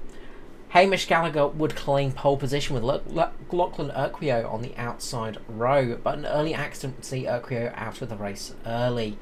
[0.74, 6.26] Hamish Gallagher would claim pole position with Lachlan Urquio on the outside row, but an
[6.26, 9.16] early accident would see Urquio out of the race early.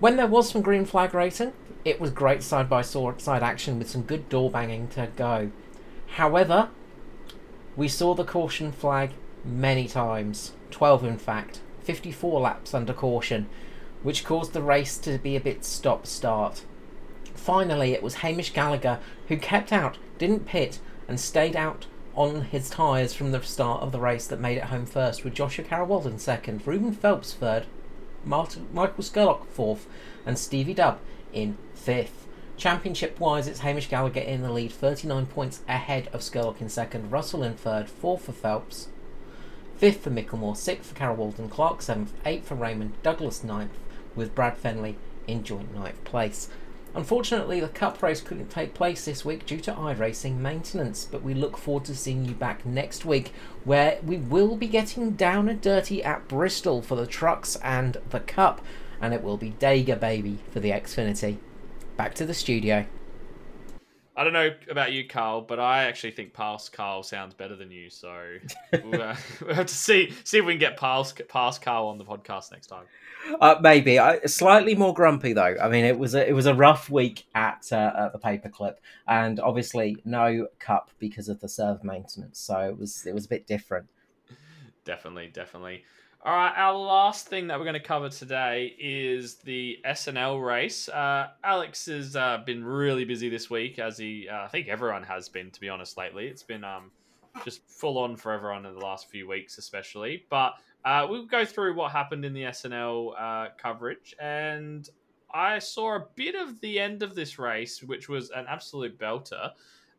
[0.00, 1.52] When there was some green flag racing,
[1.84, 5.50] it was great side by side action with some good door banging to go.
[6.12, 6.70] However,
[7.76, 9.10] we saw the caution flag
[9.44, 13.46] many times, 12 in fact, 54 laps under caution,
[14.02, 16.62] which caused the race to be a bit stop start.
[17.38, 22.68] Finally, it was Hamish Gallagher who kept out, didn't pit, and stayed out on his
[22.68, 26.06] tyres from the start of the race that made it home first, with Joshua Carroll
[26.06, 27.66] in second, Ruben Phelps third,
[28.24, 29.86] Martin, Michael Skurlock fourth,
[30.26, 30.98] and Stevie Dubb
[31.32, 32.26] in fifth.
[32.56, 37.10] Championship wise, it's Hamish Gallagher in the lead, 39 points ahead of Skurlock in second,
[37.10, 38.88] Russell in third, fourth for Phelps,
[39.76, 43.78] fifth for Micklemore, sixth for Carroll Walden, Clark seventh, eighth for Raymond, Douglas ninth,
[44.16, 44.96] with Brad Fenley
[45.28, 46.48] in joint ninth place.
[46.94, 51.34] Unfortunately, the Cup race couldn't take place this week due to iRacing maintenance, but we
[51.34, 53.32] look forward to seeing you back next week
[53.64, 58.20] where we will be getting down and dirty at Bristol for the trucks and the
[58.20, 58.64] Cup,
[59.00, 61.36] and it will be Dega baby for the Xfinity.
[61.96, 62.86] Back to the studio.
[64.18, 67.70] I don't know about you, Carl, but I actually think past Carl sounds better than
[67.70, 67.88] you.
[67.88, 68.38] So
[68.82, 71.98] we'll, uh, we'll, have to see see if we can get past past Carl on
[71.98, 72.84] the podcast next time.
[73.40, 75.56] Uh, maybe I, slightly more grumpy though.
[75.60, 78.76] I mean, it was a, it was a rough week at, uh, at the paperclip,
[79.06, 82.38] and obviously no cup because of the serve maintenance.
[82.38, 83.88] So it was it was a bit different.
[84.84, 85.84] Definitely, definitely.
[86.24, 90.88] All right, our last thing that we're going to cover today is the SNL race.
[90.88, 95.04] Uh, Alex has uh, been really busy this week, as he, uh, I think everyone
[95.04, 96.26] has been, to be honest, lately.
[96.26, 96.90] It's been um,
[97.44, 100.24] just full on for everyone in the last few weeks, especially.
[100.30, 100.54] But
[100.84, 104.88] uh, we'll go through what happened in the SNL uh, coverage, and
[105.32, 109.50] I saw a bit of the end of this race, which was an absolute belter.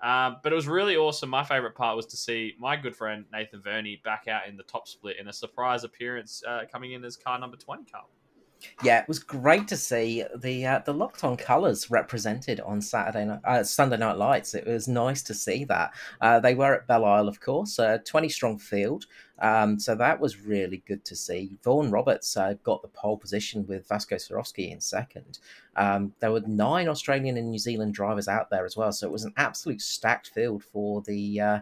[0.01, 1.29] Um, but it was really awesome.
[1.29, 4.63] My favorite part was to see my good friend Nathan Verney back out in the
[4.63, 7.83] top split in a surprise appearance, uh, coming in as car number twenty.
[7.91, 8.09] Carl.
[8.83, 13.25] Yeah, it was great to see the uh, the locked on colours represented on Saturday
[13.25, 14.53] night, uh, Sunday Night Lights.
[14.53, 15.93] It was nice to see that.
[16.19, 19.05] Uh, they were at Belle Isle, of course, a twenty strong field,
[19.39, 21.57] um, so that was really good to see.
[21.63, 25.39] Vaughan Roberts uh, got the pole position with Vasco Sorowski in second.
[25.75, 29.11] Um, there were nine Australian and New Zealand drivers out there as well, so it
[29.11, 31.59] was an absolute stacked field for the uh,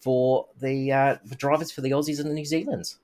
[0.00, 2.96] for the, uh, the drivers for the Aussies and the New Zealands.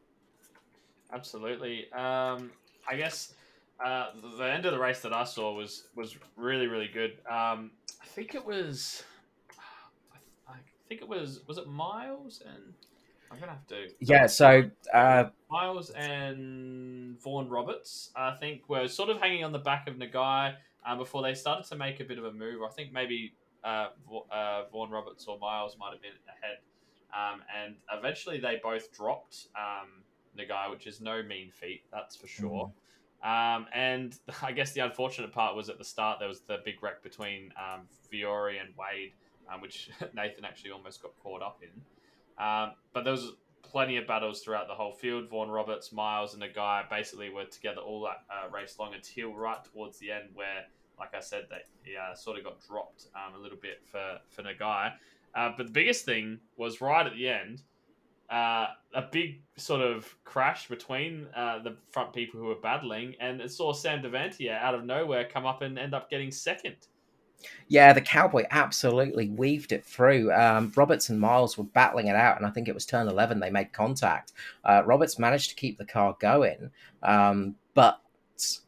[1.11, 1.91] Absolutely.
[1.93, 2.51] Um,
[2.91, 3.35] I guess
[3.85, 7.19] uh, the end of the race that I saw was was really really good.
[7.31, 7.71] Um,
[8.03, 9.05] I think it was,
[10.49, 10.57] I
[10.89, 12.75] think it was was it Miles and
[13.31, 13.89] I'm gonna have to.
[14.01, 14.27] Yeah.
[14.27, 19.89] So uh, Miles and Vaughan Roberts, I think, were sort of hanging on the back
[19.89, 22.63] of Nagai um, before they started to make a bit of a move.
[22.63, 23.89] I think maybe uh,
[24.33, 26.59] uh, Vaughan Roberts or Miles might have been ahead,
[27.15, 30.03] um, and eventually they both dropped um,
[30.37, 32.67] Nagai, which is no mean feat, that's for sure.
[32.67, 32.80] Mm-hmm.
[33.23, 36.83] Um, and I guess the unfortunate part was at the start there was the big
[36.83, 39.13] wreck between um, Fiore and Wade
[39.53, 41.81] um, which Nathan actually almost got caught up in.
[42.43, 45.29] Um, but there was plenty of battles throughout the whole field.
[45.29, 49.63] Vaughan Roberts, Miles, and Nagai basically were together all that uh, race long until right
[49.65, 50.65] towards the end, where,
[50.99, 54.19] like I said, they he, uh, sort of got dropped um, a little bit for
[54.29, 54.93] for Nagai.
[55.35, 57.63] Uh, but the biggest thing was right at the end,
[58.31, 63.41] uh, a big sort of crash between uh, the front people who were battling, and
[63.41, 66.77] it saw Sam Devantier out of nowhere come up and end up getting second.
[67.69, 70.33] Yeah, the cowboy absolutely weaved it through.
[70.33, 73.41] Um, Roberts and Miles were battling it out, and I think it was turn 11
[73.41, 74.33] they made contact.
[74.65, 76.71] Uh, Roberts managed to keep the car going,
[77.03, 78.01] um, but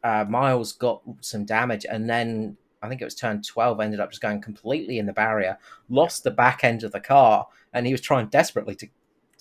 [0.03, 4.11] uh, Miles got some damage, and then I think it was turn 12 ended up
[4.11, 5.59] just going completely in the barrier,
[5.89, 8.89] lost the back end of the car, and he was trying desperately to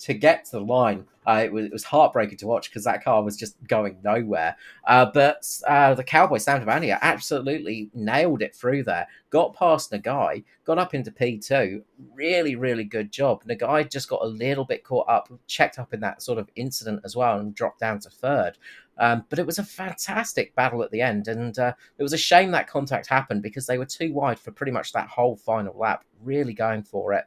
[0.02, 1.04] to get to the line.
[1.24, 4.56] Uh, it, was, it was heartbreaking to watch because that car was just going nowhere.
[4.88, 9.06] Uh, but uh, the Cowboy Sam Devantier absolutely nailed it through there.
[9.30, 11.80] Got past Nagai, got up into P2.
[12.14, 13.44] Really, really good job.
[13.44, 17.00] Nagai just got a little bit caught up, checked up in that sort of incident
[17.04, 18.58] as well, and dropped down to third.
[18.98, 22.18] Um, but it was a fantastic battle at the end, and uh, it was a
[22.18, 25.78] shame that contact happened because they were too wide for pretty much that whole final
[25.78, 26.04] lap.
[26.24, 27.24] Really going for it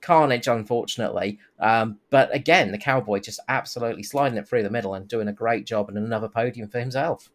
[0.00, 1.38] carnage, unfortunately.
[1.58, 5.32] Um, but again, the cowboy just absolutely sliding it through the middle and doing a
[5.32, 7.30] great job and another podium for himself.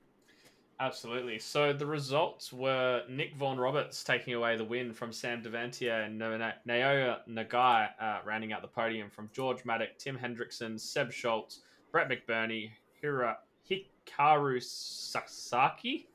[0.79, 1.39] Absolutely.
[1.39, 6.19] So the results were Nick Vaughan Roberts taking away the win from Sam Devantier and
[6.19, 11.61] Naoya Nagai uh, rounding out the podium from George Maddock, Tim Hendrickson, Seb Schultz,
[11.91, 13.37] Brett McBurney, Hira,
[13.69, 16.09] Hikaru Sasaki.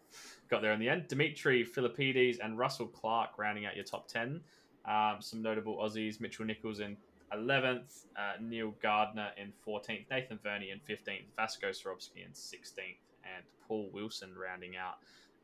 [0.50, 1.08] Got there in the end.
[1.08, 4.40] Dimitri Philippides and Russell Clark rounding out your top 10.
[4.86, 6.96] Um, some notable Aussies: Mitchell Nichols in
[7.32, 13.44] 11th, uh, Neil Gardner in 14th, Nathan Verney in 15th, Vasco Swarovski in 16th, and
[13.66, 14.96] Paul Wilson rounding out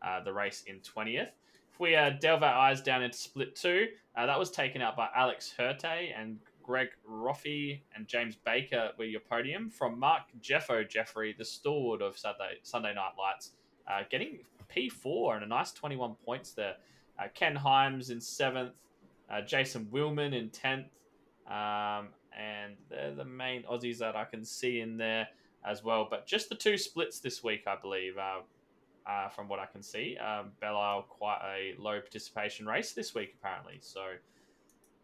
[0.02, 1.28] uh, the race in 20th.
[1.72, 4.96] If we uh, delve our eyes down into split two, uh, that was taken out
[4.96, 9.70] by Alex Herte and Greg Roffey and James Baker were your podium.
[9.70, 13.52] From Mark Jeffo Jeffrey, the stalwart of Saturday, Sunday Night Lights,
[13.86, 14.38] uh, getting
[14.74, 16.74] P4 and a nice 21 points there.
[17.18, 18.72] Uh, Ken Himes in seventh,
[19.30, 20.86] uh, Jason Willman in 10th.
[21.46, 25.28] Um, and they're the main Aussies that I can see in there
[25.64, 26.06] as well.
[26.08, 28.40] But just the two splits this week, I believe, uh,
[29.08, 30.16] uh, from what I can see.
[30.18, 33.78] Um, Belle quite a low participation race this week, apparently.
[33.80, 34.02] So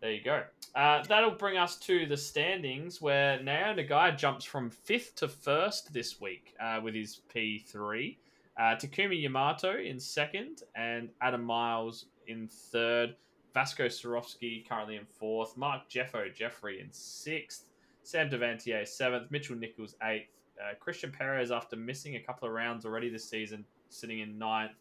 [0.01, 0.43] there you go.
[0.75, 5.93] Uh, that'll bring us to the standings where Nao Nagai jumps from fifth to first
[5.93, 8.17] this week uh, with his P3.
[8.59, 13.15] Uh, Takumi Yamato in second and Adam Miles in third.
[13.55, 15.57] Vasco Swarovski currently in fourth.
[15.57, 17.67] Mark Jeffo Jeffrey in sixth.
[18.03, 19.31] Sam Devantier seventh.
[19.31, 20.29] Mitchell Nichols eighth.
[20.61, 24.73] Uh, Christian Perez, after missing a couple of rounds already this season, sitting in ninth.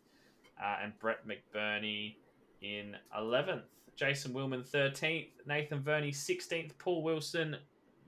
[0.62, 2.16] Uh, and Brett McBurney
[2.62, 3.64] in 11th.
[3.96, 5.30] Jason Willman 13th.
[5.48, 6.72] Nathan Verney 16th.
[6.78, 7.58] Paul Wilson,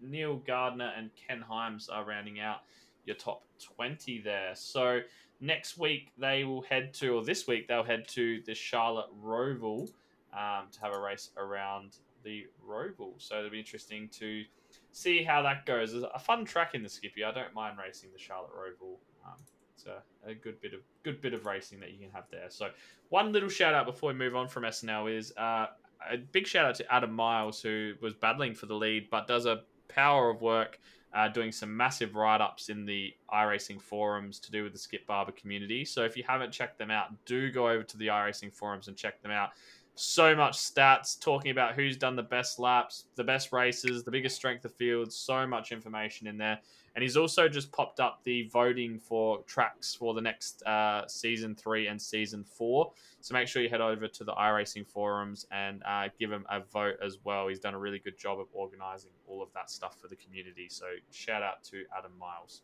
[0.01, 2.61] Neil Gardner, and Ken Himes are rounding out
[3.05, 3.43] your top
[3.75, 4.51] 20 there.
[4.53, 5.01] So
[5.41, 9.89] next week they will head to, or this week they'll head to the Charlotte Roval
[10.37, 13.13] um, to have a race around the Roval.
[13.17, 14.43] So it'll be interesting to
[14.91, 15.93] see how that goes.
[15.93, 17.23] It's a fun track in the Skippy.
[17.23, 18.97] I don't mind racing the Charlotte Roval.
[19.25, 19.37] Um,
[19.75, 22.45] it's a, a, good bit of good bit of racing that you can have there.
[22.49, 22.69] So
[23.09, 25.67] one little shout out before we move on from SNL is uh,
[26.09, 29.45] a big shout out to Adam Miles who was battling for the lead but does
[29.45, 30.79] a power of work.
[31.15, 35.05] Uh, doing some massive write ups in the iRacing forums to do with the Skip
[35.05, 35.85] Barber community.
[35.85, 38.97] So if you haven't checked them out, do go over to the iRacing forums and
[38.97, 39.51] check them out
[39.95, 44.35] so much stats talking about who's done the best laps, the best races, the biggest
[44.35, 46.59] strength of field, so much information in there.
[46.95, 51.55] And he's also just popped up the voting for tracks for the next uh, season
[51.55, 52.91] three and season four.
[53.21, 56.59] So make sure you head over to the iRacing forums and uh, give him a
[56.59, 57.47] vote as well.
[57.47, 60.67] He's done a really good job of organizing all of that stuff for the community.
[60.69, 62.61] So shout out to Adam Miles.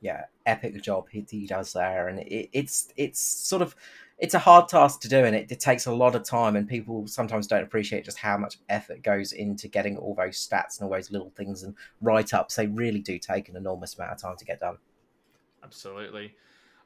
[0.00, 3.74] Yeah, epic job he, he does there, and it, it's it's sort of
[4.18, 6.68] it's a hard task to do and it, it, takes a lot of time and
[6.68, 10.86] people sometimes don't appreciate just how much effort goes into getting all those stats and
[10.86, 12.56] all those little things and write-ups.
[12.56, 14.78] They really do take an enormous amount of time to get done.
[15.62, 16.34] Absolutely.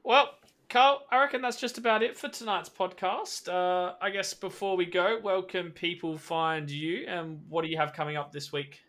[0.04, 0.30] Well
[0.68, 3.46] carl i reckon that's just about it for tonight's podcast.
[3.46, 7.76] Uh, i guess before we go where can people find you and what do you
[7.76, 8.80] have coming up this week?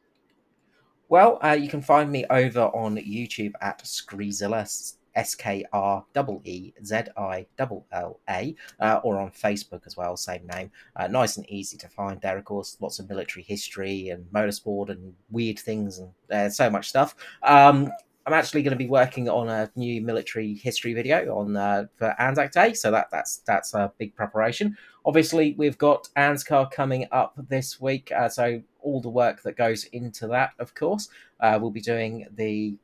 [1.09, 6.21] Well, uh, you can find me over on YouTube at Skreezilla, S K R E
[6.43, 10.71] E Z I L L A, uh, or on Facebook as well, same name.
[10.95, 12.77] Uh, nice and easy to find there, of course.
[12.79, 17.15] Lots of military history and motorsport and weird things and uh, so much stuff.
[17.43, 17.91] Um,
[18.25, 22.15] I'm actually going to be working on a new military history video on uh, for
[22.19, 24.77] Anzac Day, so that that's that's a big preparation.
[25.05, 29.83] Obviously, we've got ANSCAR coming up this week, uh, so all the work that goes
[29.85, 31.09] into that, of course,
[31.41, 32.77] uh, we'll be doing the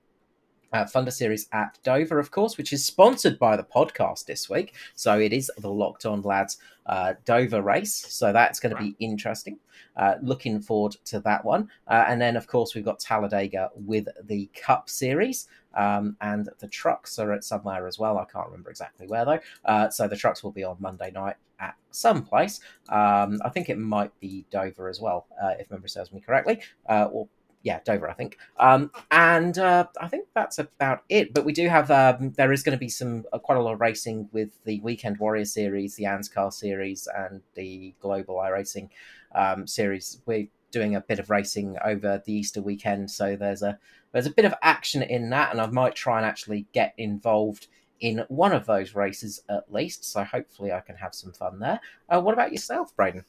[0.74, 4.74] uh, Thunder Series at Dover, of course, which is sponsored by the podcast this week.
[4.96, 7.94] So it is the Locked On Lads uh, Dover race.
[7.94, 9.60] So that's going to be interesting.
[9.96, 11.70] Uh, looking forward to that one.
[11.88, 15.48] Uh, and then, of course, we've got Talladega with the Cup Series.
[15.76, 18.18] Um, and the trucks are at somewhere as well.
[18.18, 19.40] I can't remember exactly where though.
[19.66, 22.60] Uh, so the trucks will be on Monday night at some place.
[22.90, 26.62] Um, I think it might be Dover as well, uh, if memory serves me correctly,
[26.88, 27.28] or
[27.64, 28.38] yeah, Dover, I think.
[28.58, 31.34] Um, and uh, I think that's about it.
[31.34, 33.74] But we do have um, there is going to be some uh, quite a lot
[33.74, 38.90] of racing with the Weekend Warrior series, the ANSCAR series, and the Global iRacing
[39.36, 40.22] um, series.
[40.26, 43.78] We're doing a bit of racing over the Easter weekend, so there's a
[44.14, 47.68] there's a bit of action in that, and I might try and actually get involved
[48.00, 50.06] in one of those races at least.
[50.06, 51.82] So hopefully, I can have some fun there.
[52.08, 53.26] Uh, what about yourself, Braden?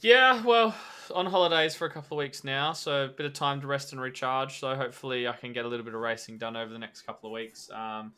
[0.00, 0.74] Yeah, well,
[1.14, 3.92] on holidays for a couple of weeks now, so a bit of time to rest
[3.92, 4.60] and recharge.
[4.60, 7.30] So hopefully, I can get a little bit of racing done over the next couple
[7.30, 7.70] of weeks.
[7.72, 8.12] Um,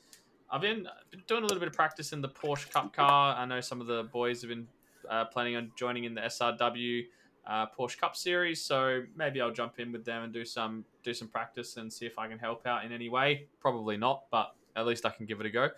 [0.51, 0.89] I've been,
[1.27, 3.37] doing a little bit of practice in the Porsche Cup car.
[3.37, 4.67] I know some of the boys have been
[5.09, 7.05] uh, planning on joining in the SRW
[7.47, 11.15] uh, Porsche Cup series, so maybe I'll jump in with them and do some do
[11.15, 13.47] some practice and see if I can help out in any way.
[13.61, 15.71] Probably not, but at least I can give it a go.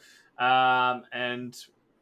[0.42, 1.54] Um, and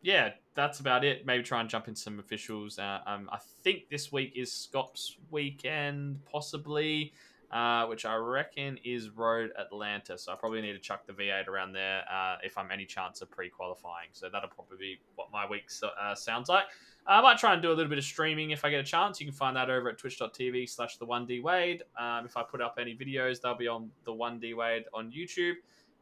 [0.03, 1.27] yeah, that's about it.
[1.27, 2.79] Maybe try and jump in some officials.
[2.79, 7.13] Uh, um, I think this week is Scott's weekend, possibly,
[7.51, 10.17] uh, which I reckon is Road Atlanta.
[10.19, 13.23] So I probably need to chuck the V8 around there uh, if I'm any chance
[13.23, 14.09] of pre-qualifying.
[14.13, 16.65] So that'll probably be what my week uh, sounds like.
[17.07, 19.19] I might try and do a little bit of streaming if I get a chance.
[19.19, 21.83] You can find that over at twitch.tv slash the 1D Wade.
[21.99, 25.55] Um, if I put up any videos, they'll be on the 1D Wade on YouTube.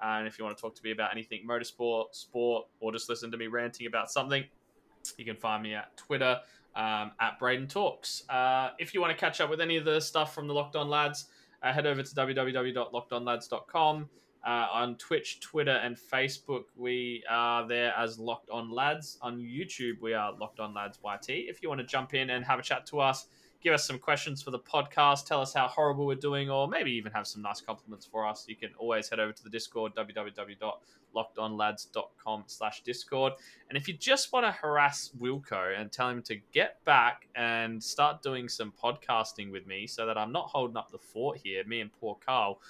[0.03, 3.31] And if you want to talk to me about anything motorsport, sport, or just listen
[3.31, 4.45] to me ranting about something,
[5.17, 6.41] you can find me at Twitter
[6.75, 8.29] um, at Braden Talks.
[8.29, 10.77] Uh, if you want to catch up with any of the stuff from the Locked
[10.77, 11.27] On Lads,
[11.63, 14.09] uh, head over to www.lockedonlads.com.
[14.45, 19.19] Uh, on Twitch, Twitter, and Facebook, we are there as Locked On Lads.
[19.21, 21.29] On YouTube, we are Locked On Lads YT.
[21.31, 23.27] If you want to jump in and have a chat to us,
[23.67, 26.93] give us some questions for the podcast, tell us how horrible we're doing, or maybe
[26.93, 29.93] even have some nice compliments for us, you can always head over to the Discord,
[29.97, 33.33] www.lockedonlads.com slash Discord.
[33.69, 37.83] And if you just want to harass Wilco and tell him to get back and
[37.83, 41.65] start doing some podcasting with me so that I'm not holding up the fort here,
[41.65, 42.61] me and poor Carl,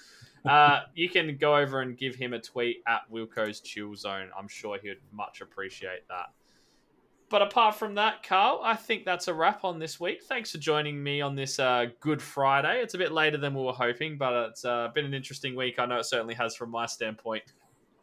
[0.45, 4.31] uh, you can go over and give him a tweet at Wilco's Chill Zone.
[4.35, 6.31] I'm sure he would much appreciate that.
[7.29, 10.23] But apart from that, Carl, I think that's a wrap on this week.
[10.23, 12.81] Thanks for joining me on this uh, Good Friday.
[12.81, 15.77] It's a bit later than we were hoping, but it's uh, been an interesting week.
[15.77, 17.43] I know it certainly has from my standpoint.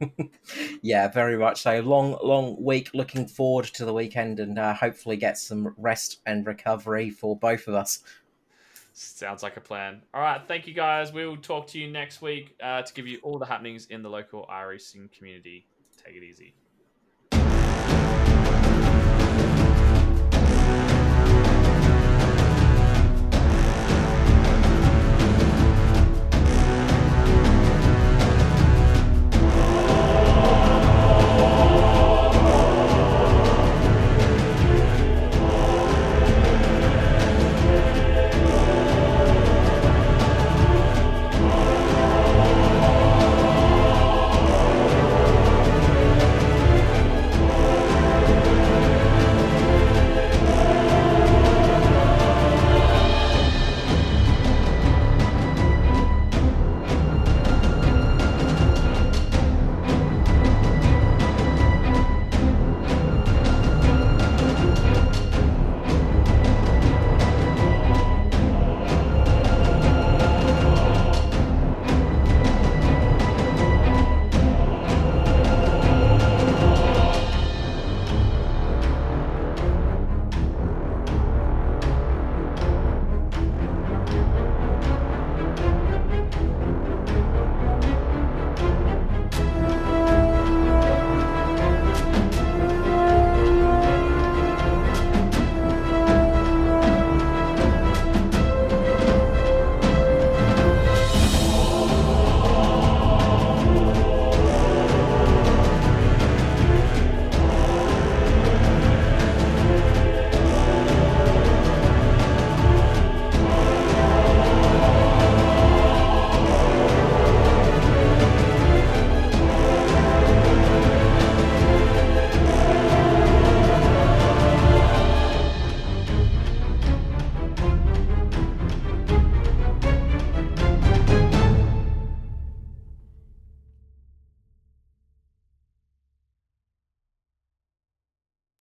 [0.82, 1.80] yeah, very much so.
[1.80, 2.90] Long, long week.
[2.92, 7.66] Looking forward to the weekend and uh, hopefully get some rest and recovery for both
[7.66, 8.00] of us.
[8.92, 10.02] Sounds like a plan.
[10.12, 11.12] All right, thank you guys.
[11.12, 14.02] We will talk to you next week uh, to give you all the happenings in
[14.02, 15.66] the local iRacing community.
[16.04, 16.54] Take it easy.